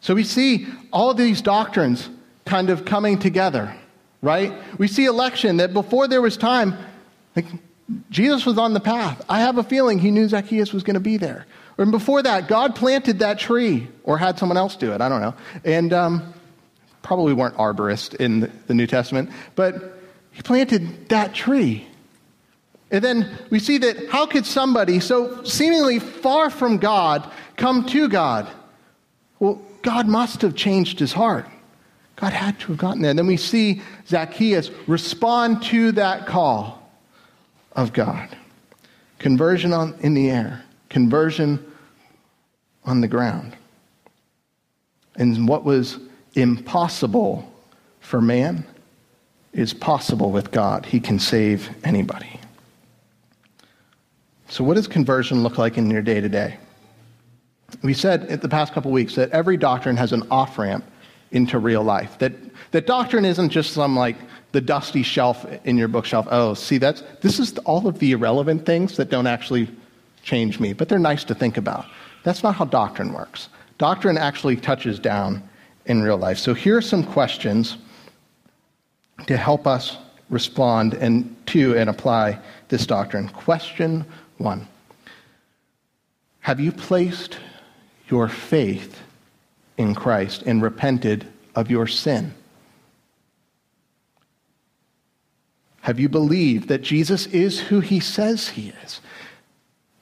So 0.00 0.14
we 0.14 0.24
see 0.24 0.66
all 0.92 1.14
these 1.14 1.40
doctrines 1.40 2.08
kind 2.44 2.70
of 2.70 2.84
coming 2.84 3.18
together, 3.18 3.74
right? 4.22 4.52
We 4.78 4.88
see 4.88 5.04
election 5.04 5.58
that 5.58 5.72
before 5.72 6.08
there 6.08 6.20
was 6.20 6.36
time, 6.36 6.76
like 7.36 7.46
Jesus 8.10 8.44
was 8.44 8.58
on 8.58 8.72
the 8.72 8.80
path. 8.80 9.24
I 9.28 9.40
have 9.40 9.58
a 9.58 9.62
feeling 9.62 9.98
he 9.98 10.10
knew 10.10 10.28
Zacchaeus 10.28 10.72
was 10.72 10.82
going 10.82 10.94
to 10.94 11.00
be 11.00 11.16
there. 11.16 11.46
And 11.78 11.92
before 11.92 12.22
that, 12.22 12.48
God 12.48 12.74
planted 12.74 13.20
that 13.20 13.38
tree, 13.38 13.88
or 14.04 14.18
had 14.18 14.38
someone 14.38 14.58
else 14.58 14.76
do 14.76 14.92
it. 14.92 15.00
I 15.00 15.08
don't 15.08 15.22
know. 15.22 15.34
And 15.64 15.92
um, 15.92 16.34
probably 17.02 17.32
weren't 17.32 17.56
arborists 17.56 18.14
in 18.16 18.52
the 18.66 18.74
New 18.74 18.86
Testament, 18.86 19.30
but 19.54 19.98
he 20.32 20.42
planted 20.42 21.08
that 21.08 21.34
tree. 21.34 21.86
And 22.90 23.04
then 23.04 23.38
we 23.50 23.58
see 23.58 23.78
that 23.78 24.08
how 24.08 24.26
could 24.26 24.44
somebody 24.44 25.00
so 25.00 25.44
seemingly 25.44 25.98
far 25.98 26.50
from 26.50 26.78
God 26.78 27.30
come 27.56 27.86
to 27.86 28.08
God? 28.08 28.48
Well, 29.38 29.62
God 29.82 30.08
must 30.08 30.42
have 30.42 30.56
changed 30.56 30.98
his 30.98 31.12
heart. 31.12 31.46
God 32.16 32.32
had 32.32 32.58
to 32.60 32.68
have 32.68 32.78
gotten 32.78 33.02
there. 33.02 33.10
And 33.10 33.18
then 33.18 33.26
we 33.26 33.36
see 33.36 33.80
Zacchaeus 34.06 34.70
respond 34.86 35.62
to 35.64 35.92
that 35.92 36.26
call 36.26 36.90
of 37.72 37.92
God. 37.92 38.36
Conversion 39.18 39.72
on, 39.72 39.94
in 40.00 40.14
the 40.14 40.30
air, 40.30 40.64
conversion 40.88 41.64
on 42.84 43.00
the 43.00 43.08
ground. 43.08 43.56
And 45.16 45.46
what 45.48 45.64
was 45.64 45.98
impossible 46.34 47.50
for 48.00 48.20
man 48.20 48.64
is 49.52 49.74
possible 49.74 50.30
with 50.30 50.50
God. 50.50 50.86
He 50.86 51.00
can 51.00 51.18
save 51.18 51.70
anybody. 51.84 52.39
So, 54.50 54.64
what 54.64 54.74
does 54.74 54.88
conversion 54.88 55.44
look 55.44 55.58
like 55.58 55.78
in 55.78 55.88
your 55.90 56.02
day 56.02 56.20
to 56.20 56.28
day? 56.28 56.58
We 57.82 57.94
said 57.94 58.24
in 58.24 58.40
the 58.40 58.48
past 58.48 58.72
couple 58.72 58.90
weeks 58.90 59.14
that 59.14 59.30
every 59.30 59.56
doctrine 59.56 59.96
has 59.96 60.12
an 60.12 60.26
off 60.28 60.58
ramp 60.58 60.84
into 61.30 61.60
real 61.60 61.84
life. 61.84 62.18
That, 62.18 62.32
that 62.72 62.84
doctrine 62.84 63.24
isn't 63.24 63.50
just 63.50 63.72
some 63.72 63.96
like 63.96 64.16
the 64.50 64.60
dusty 64.60 65.04
shelf 65.04 65.46
in 65.64 65.78
your 65.78 65.86
bookshelf. 65.86 66.26
Oh, 66.32 66.54
see, 66.54 66.78
that's, 66.78 67.04
this 67.20 67.38
is 67.38 67.56
all 67.58 67.86
of 67.86 68.00
the 68.00 68.10
irrelevant 68.10 68.66
things 68.66 68.96
that 68.96 69.08
don't 69.08 69.28
actually 69.28 69.68
change 70.24 70.58
me, 70.58 70.72
but 70.72 70.88
they're 70.88 70.98
nice 70.98 71.22
to 71.24 71.34
think 71.34 71.56
about. 71.56 71.86
That's 72.24 72.42
not 72.42 72.56
how 72.56 72.64
doctrine 72.64 73.12
works. 73.12 73.48
Doctrine 73.78 74.18
actually 74.18 74.56
touches 74.56 74.98
down 74.98 75.48
in 75.86 76.02
real 76.02 76.18
life. 76.18 76.38
So 76.38 76.54
here 76.54 76.76
are 76.76 76.82
some 76.82 77.04
questions 77.04 77.78
to 79.28 79.36
help 79.36 79.68
us 79.68 79.96
respond 80.28 80.94
and 80.94 81.36
to 81.46 81.76
and 81.76 81.88
apply 81.88 82.38
this 82.68 82.84
doctrine. 82.84 83.28
Question 83.28 84.04
one 84.40 84.66
Have 86.40 86.58
you 86.60 86.72
placed 86.72 87.38
your 88.08 88.28
faith 88.28 89.00
in 89.76 89.94
Christ 89.94 90.42
and 90.42 90.62
repented 90.62 91.26
of 91.54 91.70
your 91.70 91.86
sin? 91.86 92.34
Have 95.82 95.98
you 95.98 96.08
believed 96.08 96.68
that 96.68 96.82
Jesus 96.82 97.26
is 97.26 97.60
who 97.60 97.80
he 97.80 98.00
says 98.00 98.50
he 98.50 98.72
is? 98.84 99.00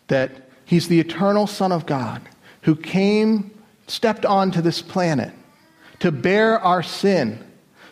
That 0.09 0.49
he's 0.65 0.89
the 0.89 1.01
eternal 1.01 1.47
Son 1.47 1.71
of 1.71 1.87
God 1.87 2.23
who 2.63 2.75
came, 2.75 3.51
stepped 3.87 4.27
onto 4.27 4.61
this 4.61 4.83
planet 4.83 5.33
to 6.01 6.13
bear 6.13 6.59
our 6.61 6.83
sin 6.83 7.45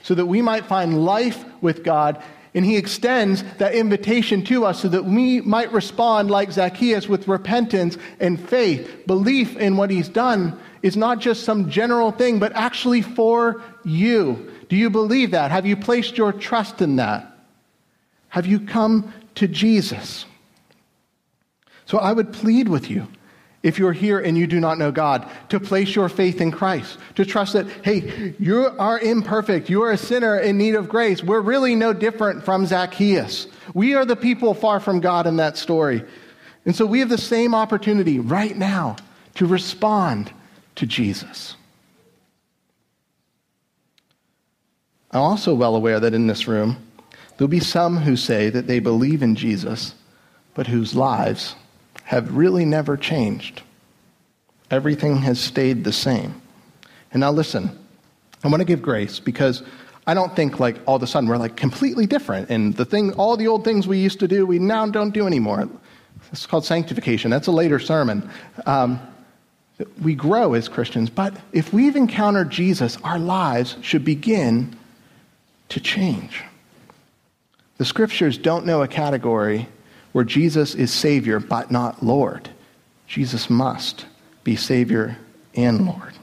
so 0.03 0.15
that 0.15 0.27
we 0.27 0.43
might 0.43 0.67
find 0.67 1.05
life 1.05 1.45
with 1.61 1.83
God. 1.85 2.23
And 2.57 2.65
he 2.65 2.79
extends 2.79 3.45
that 3.59 3.75
invitation 3.75 4.43
to 4.45 4.65
us 4.65 4.81
so 4.81 4.89
that 4.89 5.05
we 5.05 5.43
might 5.43 5.71
respond 5.73 6.31
like 6.31 6.51
Zacchaeus 6.51 7.07
with 7.07 7.29
repentance 7.29 7.99
and 8.19 8.41
faith. 8.41 9.07
Belief 9.07 9.59
in 9.59 9.77
what 9.77 9.91
he's 9.91 10.09
done 10.09 10.59
is 10.83 10.97
not 10.97 11.19
just 11.19 11.45
some 11.45 11.69
general 11.69 12.13
thing, 12.13 12.39
but 12.39 12.57
actually 12.57 13.03
for 13.03 13.63
you. 13.85 14.51
Do 14.71 14.77
you 14.77 14.89
believe 14.89 15.33
that? 15.33 15.51
Have 15.51 15.67
you 15.67 15.77
placed 15.77 16.17
your 16.17 16.33
trust 16.33 16.81
in 16.81 16.97
that? 16.97 17.31
Have 18.31 18.47
you 18.47 18.61
come 18.61 19.13
to 19.35 19.47
Jesus? 19.47 20.25
So 21.85 21.99
I 21.99 22.13
would 22.13 22.33
plead 22.33 22.71
with 22.71 22.91
you 22.91 23.07
if 23.67 23.81
you're 23.81 23.93
here 23.93 24.21
and 24.21 24.39
you 24.39 24.47
do 24.47 24.61
not 24.61 24.79
know 24.79 24.93
God, 24.93 25.29
to 25.49 25.59
place 25.59 25.97
your 25.97 26.09
faith 26.09 26.41
in 26.41 26.53
Christ, 26.53 26.99
to 27.17 27.25
trust 27.25 27.55
that, 27.55 27.67
hey, 27.83 28.33
you 28.39 28.67
are 28.79 29.01
imperfect. 29.01 29.69
You 29.69 29.83
are 29.83 29.91
a 29.91 29.97
sinner 29.97 30.39
in 30.39 30.57
need 30.57 30.77
of 30.77 30.89
grace. 30.89 31.21
We're 31.21 31.41
really 31.41 31.75
no 31.75 31.93
different 31.93 32.45
from 32.45 32.65
Zacchaeus. 32.65 33.49
We 33.75 33.95
are 33.95 34.05
the 34.05 34.15
people 34.15 34.55
far 34.55 34.79
from 34.79 35.01
God 35.01 35.27
in 35.27 35.39
that 35.39 35.57
story. 35.57 36.05
And 36.65 36.77
so 36.77 36.87
we 36.87 37.01
have 37.01 37.09
the 37.09 37.19
same 37.19 37.57
opportunity 37.57 38.21
right 38.21 38.57
now 38.57 38.95
to 39.35 39.47
respond 39.47 40.33
to 40.77 40.87
Jesus. 40.87 41.57
I'm 45.11 45.23
also 45.23 45.57
well 45.57 45.75
aware 45.75 45.99
that 45.99 46.15
in 46.15 46.29
this 46.29 46.47
room, 46.47 46.77
there'll 47.37 47.49
be 47.49 47.59
some 47.59 47.97
who 47.97 48.15
say 48.15 48.49
that 48.49 48.69
they 48.69 48.79
believe 48.79 49.25
in 49.25 49.35
Jesus, 49.35 49.97
but 50.55 50.69
whose 50.69 50.95
lives 50.95 51.57
have 52.07 52.37
really 52.37 52.65
never 52.65 52.97
changed. 52.97 53.63
Everything 54.71 55.17
has 55.19 55.41
stayed 55.41 55.83
the 55.83 55.93
same. 55.93 56.41
And 57.11 57.21
now 57.21 57.33
listen, 57.33 57.77
I 58.45 58.49
want 58.49 58.61
to 58.61 58.65
give 58.65 58.81
grace 58.81 59.19
because 59.19 59.65
I 60.07 60.15
don't 60.15 60.35
think 60.37 60.61
like 60.61 60.77
all 60.87 60.97
of 60.97 61.03
a 61.03 61.07
sudden 61.09 61.29
we're 61.29 61.37
like 61.37 61.57
completely 61.57 62.07
different 62.07 62.49
and 62.49 62.77
the 62.77 62.85
thing 62.85 63.13
all 63.15 63.37
the 63.37 63.49
old 63.49 63.65
things 63.65 63.89
we 63.89 63.99
used 63.99 64.21
to 64.21 64.29
do 64.29 64.47
we 64.47 64.61
now 64.61 64.87
don't 64.87 65.11
do 65.11 65.27
anymore. 65.27 65.69
It's 66.31 66.47
called 66.47 66.65
sanctification. 66.65 67.31
That's 67.31 67.49
a 67.49 67.53
later 67.53 67.81
sermon. 67.81 68.31
Um, 68.67 69.01
we 70.01 70.15
grow 70.15 70.55
as 70.55 70.69
Christians, 70.69 71.11
but 71.11 71.37
if 71.53 71.73
we've 71.73 71.97
encountered 71.97 72.51
Jesus, 72.51 72.99
our 73.03 73.19
lives 73.19 73.77
should 73.83 74.05
begin 74.05 74.77
to 75.71 75.81
change. 75.81 76.45
The 77.79 77.85
scriptures 77.85 78.39
don't 78.39 78.65
know 78.65 78.83
a 78.83 78.89
category 78.89 79.69
where 80.17 80.25
Jesus 80.25 80.75
is 80.75 80.91
Savior 80.91 81.39
but 81.39 81.71
not 81.71 82.03
Lord. 82.03 82.49
Jesus 83.07 83.51
must 83.51 84.07
be 84.45 84.57
Savior 84.57 85.19
and 85.55 85.85
Lord. 85.85 86.15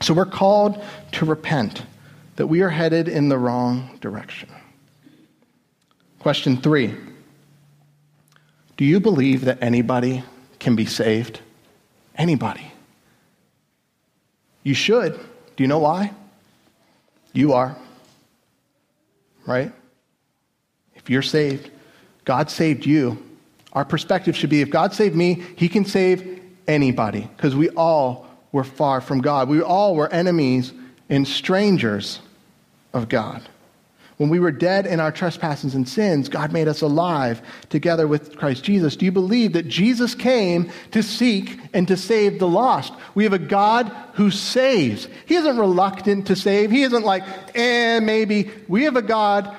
So 0.00 0.14
we're 0.14 0.24
called 0.24 0.82
to 1.12 1.26
repent 1.26 1.82
that 2.36 2.46
we 2.46 2.62
are 2.62 2.70
headed 2.70 3.08
in 3.08 3.28
the 3.28 3.36
wrong 3.36 3.98
direction. 4.00 4.48
Question 6.20 6.62
three 6.62 6.96
Do 8.78 8.86
you 8.86 9.00
believe 9.00 9.44
that 9.44 9.62
anybody 9.62 10.24
can 10.58 10.74
be 10.74 10.86
saved? 10.86 11.40
Anybody. 12.16 12.72
You 14.62 14.72
should. 14.72 15.12
Do 15.56 15.62
you 15.62 15.68
know 15.68 15.80
why? 15.80 16.10
You 17.34 17.52
are. 17.52 17.76
Right? 19.44 19.72
If 20.94 21.10
you're 21.10 21.20
saved, 21.20 21.70
God 22.30 22.48
saved 22.48 22.86
you. 22.86 23.20
Our 23.72 23.84
perspective 23.84 24.36
should 24.36 24.50
be 24.50 24.60
if 24.60 24.70
God 24.70 24.94
saved 24.94 25.16
me, 25.16 25.42
he 25.56 25.68
can 25.68 25.84
save 25.84 26.40
anybody 26.68 27.28
because 27.36 27.56
we 27.56 27.70
all 27.70 28.24
were 28.52 28.62
far 28.62 29.00
from 29.00 29.20
God. 29.20 29.48
We 29.48 29.60
all 29.62 29.96
were 29.96 30.08
enemies 30.12 30.72
and 31.08 31.26
strangers 31.26 32.20
of 32.94 33.08
God. 33.08 33.42
When 34.18 34.28
we 34.28 34.38
were 34.38 34.52
dead 34.52 34.86
in 34.86 35.00
our 35.00 35.10
trespasses 35.10 35.74
and 35.74 35.88
sins, 35.88 36.28
God 36.28 36.52
made 36.52 36.68
us 36.68 36.82
alive 36.82 37.42
together 37.68 38.06
with 38.06 38.36
Christ 38.36 38.62
Jesus. 38.62 38.94
Do 38.94 39.06
you 39.06 39.10
believe 39.10 39.54
that 39.54 39.66
Jesus 39.66 40.14
came 40.14 40.70
to 40.92 41.02
seek 41.02 41.58
and 41.74 41.88
to 41.88 41.96
save 41.96 42.38
the 42.38 42.46
lost? 42.46 42.92
We 43.16 43.24
have 43.24 43.32
a 43.32 43.40
God 43.40 43.90
who 44.14 44.30
saves. 44.30 45.08
He 45.26 45.34
isn't 45.34 45.58
reluctant 45.58 46.28
to 46.28 46.36
save. 46.36 46.70
He 46.70 46.82
isn't 46.82 47.02
like, 47.02 47.24
eh, 47.56 47.98
maybe. 47.98 48.52
We 48.68 48.84
have 48.84 48.94
a 48.94 49.02
God 49.02 49.52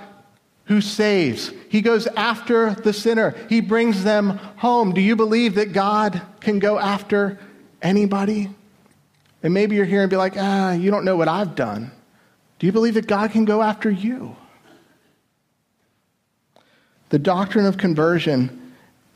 who 0.71 0.79
saves. 0.79 1.51
He 1.67 1.81
goes 1.81 2.07
after 2.07 2.73
the 2.75 2.93
sinner, 2.93 3.36
he 3.49 3.60
brings 3.60 4.05
them 4.05 4.38
home. 4.55 4.93
Do 4.93 5.01
you 5.01 5.17
believe 5.17 5.55
that 5.55 5.73
God 5.73 6.21
can 6.39 6.60
go 6.60 6.79
after 6.79 7.38
anybody? 7.81 8.49
And 9.43 9.53
maybe 9.53 9.75
you're 9.75 9.84
here 9.84 9.99
and 9.99 10.10
be 10.10 10.15
like, 10.15 10.36
ah, 10.38 10.71
you 10.71 10.89
don't 10.89 11.03
know 11.03 11.17
what 11.17 11.27
I've 11.27 11.55
done. 11.55 11.91
Do 12.57 12.67
you 12.67 12.71
believe 12.71 12.93
that 12.93 13.05
God 13.05 13.31
can 13.31 13.43
go 13.43 13.62
after 13.62 13.91
you? 13.91 14.38
The 17.10 17.19
doctrine 17.19 17.65
of 17.65 17.77
conversion 17.77 18.73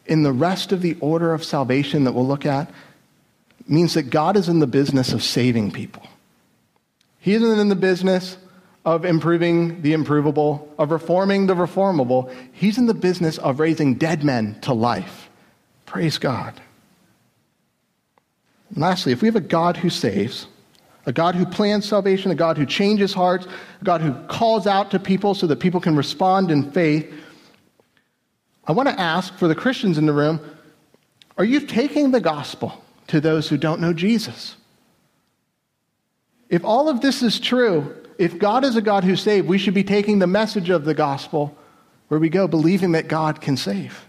in 0.08 0.24
the 0.24 0.34
rest 0.34 0.74
of 0.74 0.82
the 0.82 0.98
order 1.00 1.34
of 1.34 1.42
salvation 1.42 2.04
that 2.04 2.12
we'll 2.12 2.28
look 2.28 2.46
at 2.46 2.70
means 3.66 3.94
that 3.94 4.10
God 4.10 4.36
is 4.36 4.50
in 4.50 4.60
the 4.60 4.68
business 4.68 5.14
of 5.14 5.24
saving 5.24 5.72
people. 5.72 6.06
He 7.18 7.34
isn't 7.34 7.60
in 7.60 7.70
the 7.70 7.76
business 7.78 8.36
of 8.86 9.04
improving 9.04 9.82
the 9.82 9.94
improvable, 9.94 10.72
of 10.78 10.92
reforming 10.92 11.48
the 11.48 11.56
reformable. 11.56 12.34
He's 12.54 12.78
in 12.78 12.86
the 12.86 12.94
business 12.94 13.40
of 13.40 13.60
raising 13.60 13.96
dead 13.96 14.24
men 14.24 14.60
to 14.62 14.74
life. 14.74 15.30
Praise 15.88 16.20
God. 16.20 16.62
And 18.70 18.78
lastly, 18.78 19.12
if 19.12 19.22
we 19.22 19.28
have 19.28 19.36
a 19.36 19.42
God 19.42 19.78
who 19.78 19.90
saves, 19.90 20.48
a 21.08 21.12
God 21.12 21.36
who 21.36 21.46
plans 21.46 21.88
salvation, 21.88 22.32
a 22.32 22.36
God 22.36 22.58
who 22.58 22.66
changes 22.66 23.14
hearts, 23.14 23.48
a 23.82 23.84
God 23.84 24.02
who 24.02 24.14
calls 24.28 24.68
out 24.68 24.92
to 24.92 25.00
people 25.00 25.34
so 25.34 25.48
that 25.48 25.60
people 25.60 25.80
can 25.80 25.96
respond 25.96 26.52
in 26.52 26.72
faith. 26.72 27.12
I 28.68 28.72
want 28.72 28.90
to 28.90 29.00
ask 29.00 29.36
for 29.38 29.48
the 29.48 29.56
Christians 29.56 29.98
in 29.98 30.06
the 30.06 30.14
room 30.14 30.40
are 31.38 31.44
you 31.44 31.60
taking 31.60 32.12
the 32.12 32.22
gospel 32.22 32.82
to 33.08 33.20
those 33.20 33.50
who 33.50 33.58
don't 33.58 33.82
know 33.82 33.92
Jesus? 33.92 34.56
If 36.50 36.64
all 36.64 36.88
of 36.88 37.02
this 37.02 37.22
is 37.22 37.40
true, 37.40 37.94
if 38.18 38.38
God 38.38 38.64
is 38.64 38.76
a 38.76 38.82
God 38.82 39.04
who 39.04 39.16
saves, 39.16 39.48
we 39.48 39.58
should 39.58 39.74
be 39.74 39.84
taking 39.84 40.20
the 40.20 40.28
message 40.28 40.70
of 40.70 40.86
the 40.86 40.94
gospel 40.94 41.58
where 42.08 42.20
we 42.20 42.30
go, 42.30 42.48
believing 42.48 42.92
that 42.94 43.08
God 43.08 43.42
can 43.42 43.58
save. 43.58 44.06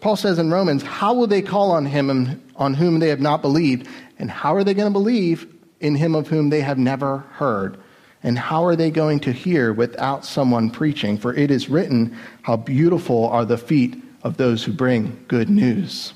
Paul 0.00 0.16
says 0.16 0.38
in 0.38 0.50
Romans, 0.50 0.82
How 0.82 1.14
will 1.14 1.26
they 1.26 1.42
call 1.42 1.70
on 1.70 1.86
him 1.86 2.42
on 2.56 2.74
whom 2.74 2.98
they 2.98 3.08
have 3.08 3.20
not 3.20 3.42
believed? 3.42 3.88
And 4.18 4.30
how 4.30 4.54
are 4.54 4.64
they 4.64 4.74
going 4.74 4.92
to 4.92 4.98
believe 4.98 5.52
in 5.80 5.94
him 5.94 6.14
of 6.14 6.28
whom 6.28 6.50
they 6.50 6.60
have 6.60 6.78
never 6.78 7.18
heard? 7.32 7.78
And 8.22 8.38
how 8.38 8.64
are 8.64 8.74
they 8.74 8.90
going 8.90 9.20
to 9.20 9.32
hear 9.32 9.72
without 9.72 10.24
someone 10.24 10.70
preaching? 10.70 11.18
For 11.18 11.34
it 11.34 11.50
is 11.50 11.68
written, 11.68 12.16
How 12.42 12.56
beautiful 12.56 13.28
are 13.28 13.44
the 13.44 13.58
feet 13.58 14.02
of 14.22 14.36
those 14.36 14.64
who 14.64 14.72
bring 14.72 15.24
good 15.28 15.48
news. 15.48 16.12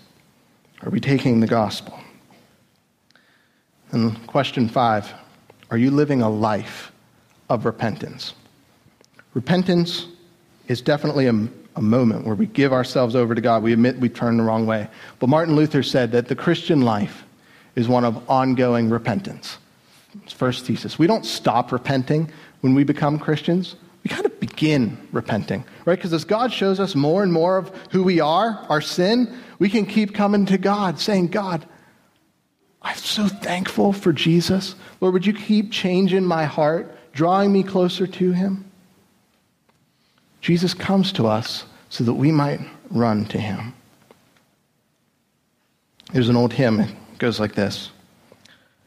Are 0.83 0.91
we 0.91 1.01
taking 1.01 1.41
the 1.41 1.47
gospel? 1.47 1.99
And 3.91 4.27
question 4.27 4.69
five 4.69 5.13
Are 5.73 5.79
you 5.79 5.91
living 5.91 6.21
a 6.21 6.29
life 6.29 6.93
of 7.49 7.65
repentance? 7.65 8.35
Repentance 9.33 10.07
is 10.69 10.83
definitely 10.83 11.29
a, 11.29 11.49
a 11.77 11.81
moment 11.81 12.27
where 12.27 12.35
we 12.35 12.45
give 12.45 12.75
ourselves 12.75 13.17
over 13.17 13.35
to 13.35 13.41
God. 13.41 13.63
We 13.63 13.73
admit 13.73 13.99
we 13.99 14.11
turned 14.11 14.39
the 14.39 14.43
wrong 14.43 14.67
way. 14.67 14.87
But 15.19 15.31
Martin 15.31 15.57
Luther 15.57 15.83
said 15.83 16.13
that 16.13 16.29
the 16.29 16.37
Christian 16.37 16.83
life 16.83 17.25
is 17.75 17.89
one 17.89 18.05
of 18.05 18.29
ongoing 18.29 18.91
repentance. 18.91 19.57
First 20.29 20.67
thesis. 20.67 20.99
We 20.99 21.07
don't 21.07 21.25
stop 21.25 21.73
repenting 21.73 22.31
when 22.61 22.75
we 22.75 22.85
become 22.85 23.19
Christians. 23.19 23.77
We 24.05 24.11
kind 24.11 24.27
of 24.27 24.39
begin 24.41 24.99
repenting, 25.11 25.65
right? 25.87 25.97
Because 25.97 26.13
as 26.13 26.27
God 26.27 26.53
shows 26.53 26.81
us 26.81 26.95
more 26.95 27.23
and 27.23 27.33
more 27.33 27.57
of 27.57 27.71
who 27.93 28.03
we 28.03 28.21
are, 28.21 28.63
our 28.69 28.83
sin, 28.83 29.35
we 29.59 29.71
can 29.71 29.87
keep 29.87 30.13
coming 30.13 30.45
to 30.47 30.59
God 30.59 31.01
saying, 31.01 31.29
God, 31.29 31.65
I'm 32.83 32.97
so 32.97 33.29
thankful 33.29 33.93
for 33.93 34.13
Jesus. 34.13 34.75
Lord, 35.01 35.15
would 35.15 35.27
you 35.27 35.33
keep 35.33 35.71
changing 35.71 36.25
my 36.25 36.45
heart, 36.45 36.97
drawing 37.13 37.53
me 37.53 37.63
closer 37.63 38.07
to 38.07 38.33
him? 38.33 38.65
Jesus 40.41 40.75
comes 40.75 41.13
to 41.13 41.27
us 41.27 41.65
so 41.89 42.03
that 42.05 42.15
we 42.15 42.33
might 42.33 42.61
run 42.91 43.25
to 43.27 43.39
him. 43.39 43.75
There's 46.13 46.29
an 46.29 46.37
old 46.37 46.53
hymn. 46.53 46.81
It 46.81 46.91
goes 47.19 47.39
like 47.39 47.55
this 47.55 47.91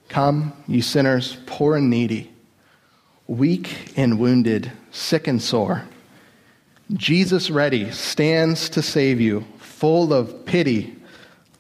Come, 0.10 0.54
ye 0.68 0.82
sinners, 0.82 1.38
poor 1.46 1.78
and 1.78 1.90
needy, 1.90 2.32
weak 3.28 3.94
and 3.96 4.20
wounded, 4.20 4.72
sick 4.92 5.28
and 5.28 5.42
sore. 5.42 5.84
Jesus 6.94 7.50
ready 7.50 7.90
stands 7.92 8.70
to 8.70 8.82
save 8.82 9.20
you, 9.20 9.44
full 9.58 10.14
of 10.14 10.46
pity, 10.46 10.96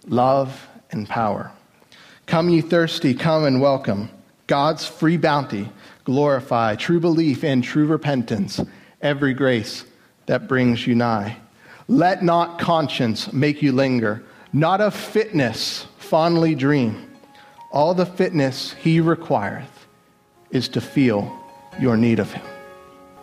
love, 0.07 0.67
and 0.91 1.09
power. 1.09 1.51
Come, 2.25 2.49
ye 2.49 2.61
thirsty, 2.61 3.13
come 3.13 3.45
and 3.45 3.61
welcome 3.61 4.09
God's 4.47 4.85
free 4.85 5.17
bounty. 5.17 5.69
Glorify 6.03 6.75
true 6.75 6.99
belief 6.99 7.43
and 7.43 7.63
true 7.63 7.85
repentance, 7.85 8.61
every 9.01 9.33
grace 9.33 9.85
that 10.25 10.47
brings 10.47 10.85
you 10.85 10.95
nigh. 10.95 11.37
Let 11.87 12.23
not 12.23 12.59
conscience 12.59 13.31
make 13.31 13.61
you 13.61 13.71
linger, 13.71 14.23
not 14.53 14.81
of 14.81 14.95
fitness 14.95 15.87
fondly 15.97 16.55
dream. 16.55 17.11
All 17.71 17.93
the 17.93 18.05
fitness 18.05 18.73
he 18.73 18.99
requireth 18.99 19.87
is 20.51 20.69
to 20.69 20.81
feel 20.81 21.31
your 21.79 21.97
need 21.97 22.19
of 22.19 22.31
him. 22.31 22.45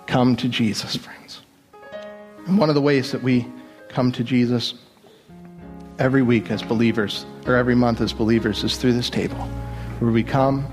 Come 0.07 0.37
to 0.37 0.49
Jesus, 0.49 0.97
friends. 0.97 1.41
And 2.47 2.59
one 2.59 2.69
of 2.69 2.75
the 2.75 2.83
ways 2.83 3.13
that 3.13 3.23
we 3.23 3.47
come 3.89 4.13
to 4.13 4.25
Jesus 4.25 4.75
every 6.03 6.21
week 6.21 6.51
as 6.51 6.65
believers, 6.65 7.25
or 7.47 7.55
every 7.55 7.77
month 7.77 8.01
as 8.01 8.13
believers, 8.13 8.65
is 8.65 8.77
through 8.77 8.93
this 8.93 9.09
table, 9.09 9.37
where 10.01 10.11
we 10.11 10.25
come 10.25 10.67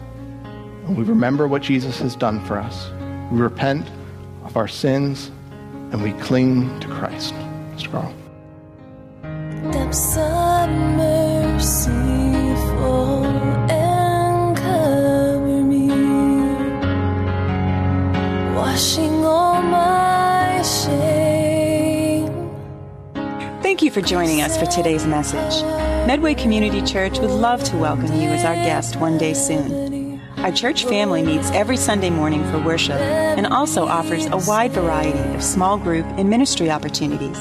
and 0.88 0.98
we 0.98 1.04
remember 1.04 1.48
what 1.48 1.62
Jesus 1.62 2.00
has 2.00 2.16
done 2.16 2.44
for 2.46 2.58
us. 2.58 2.90
We 3.32 3.40
repent 3.40 3.88
of 4.44 4.58
our 4.58 4.68
sins 4.68 5.30
and 5.92 6.02
we 6.02 6.14
cling 6.14 6.80
to 6.80 6.88
Christ. 6.88 7.36
Mr. 7.76 7.92
Carl. 7.92 8.14
Depths 9.72 10.18
of 10.18 10.70
mercy 10.98 12.19
for 24.00 24.08
joining 24.08 24.42
us 24.42 24.58
for 24.58 24.66
today's 24.66 25.06
message. 25.06 25.62
Medway 26.08 26.34
Community 26.34 26.82
Church 26.82 27.20
would 27.20 27.32
love 27.32 27.62
to 27.66 27.76
welcome 27.76 28.16
you 28.16 28.30
as 28.30 28.46
our 28.46 28.56
guest 28.56 28.96
one 28.96 29.18
day 29.18 29.34
soon. 29.34 30.22
Our 30.38 30.54
church 30.54 30.86
family 30.86 31.22
meets 31.22 31.52
every 31.52 31.76
Sunday 31.76 32.10
morning 32.10 32.50
for 32.50 32.64
worship 32.64 32.96
and 32.96 33.46
also 33.48 33.86
offers 33.86 34.26
a 34.28 34.38
wide 34.38 34.72
variety 34.72 35.20
of 35.36 35.44
small 35.44 35.78
group 35.78 36.06
and 36.18 36.30
ministry 36.30 36.72
opportunities. 36.72 37.38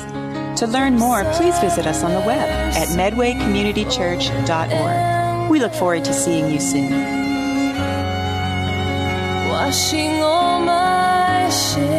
To 0.59 0.67
learn 0.67 0.97
more, 0.97 1.23
please 1.35 1.57
visit 1.61 1.87
us 1.87 2.03
on 2.03 2.13
the 2.13 2.19
web 2.21 2.49
at 2.75 2.89
medwaycommunitychurch.org. 2.89 5.51
We 5.51 5.61
look 5.61 5.75
forward 5.75 6.05
to 6.07 6.13
seeing 6.13 6.51
you 6.51 6.59
soon. 6.59 6.91
Washing 9.49 10.23
all 10.23 10.59
my 10.61 11.49
shame. 11.51 11.98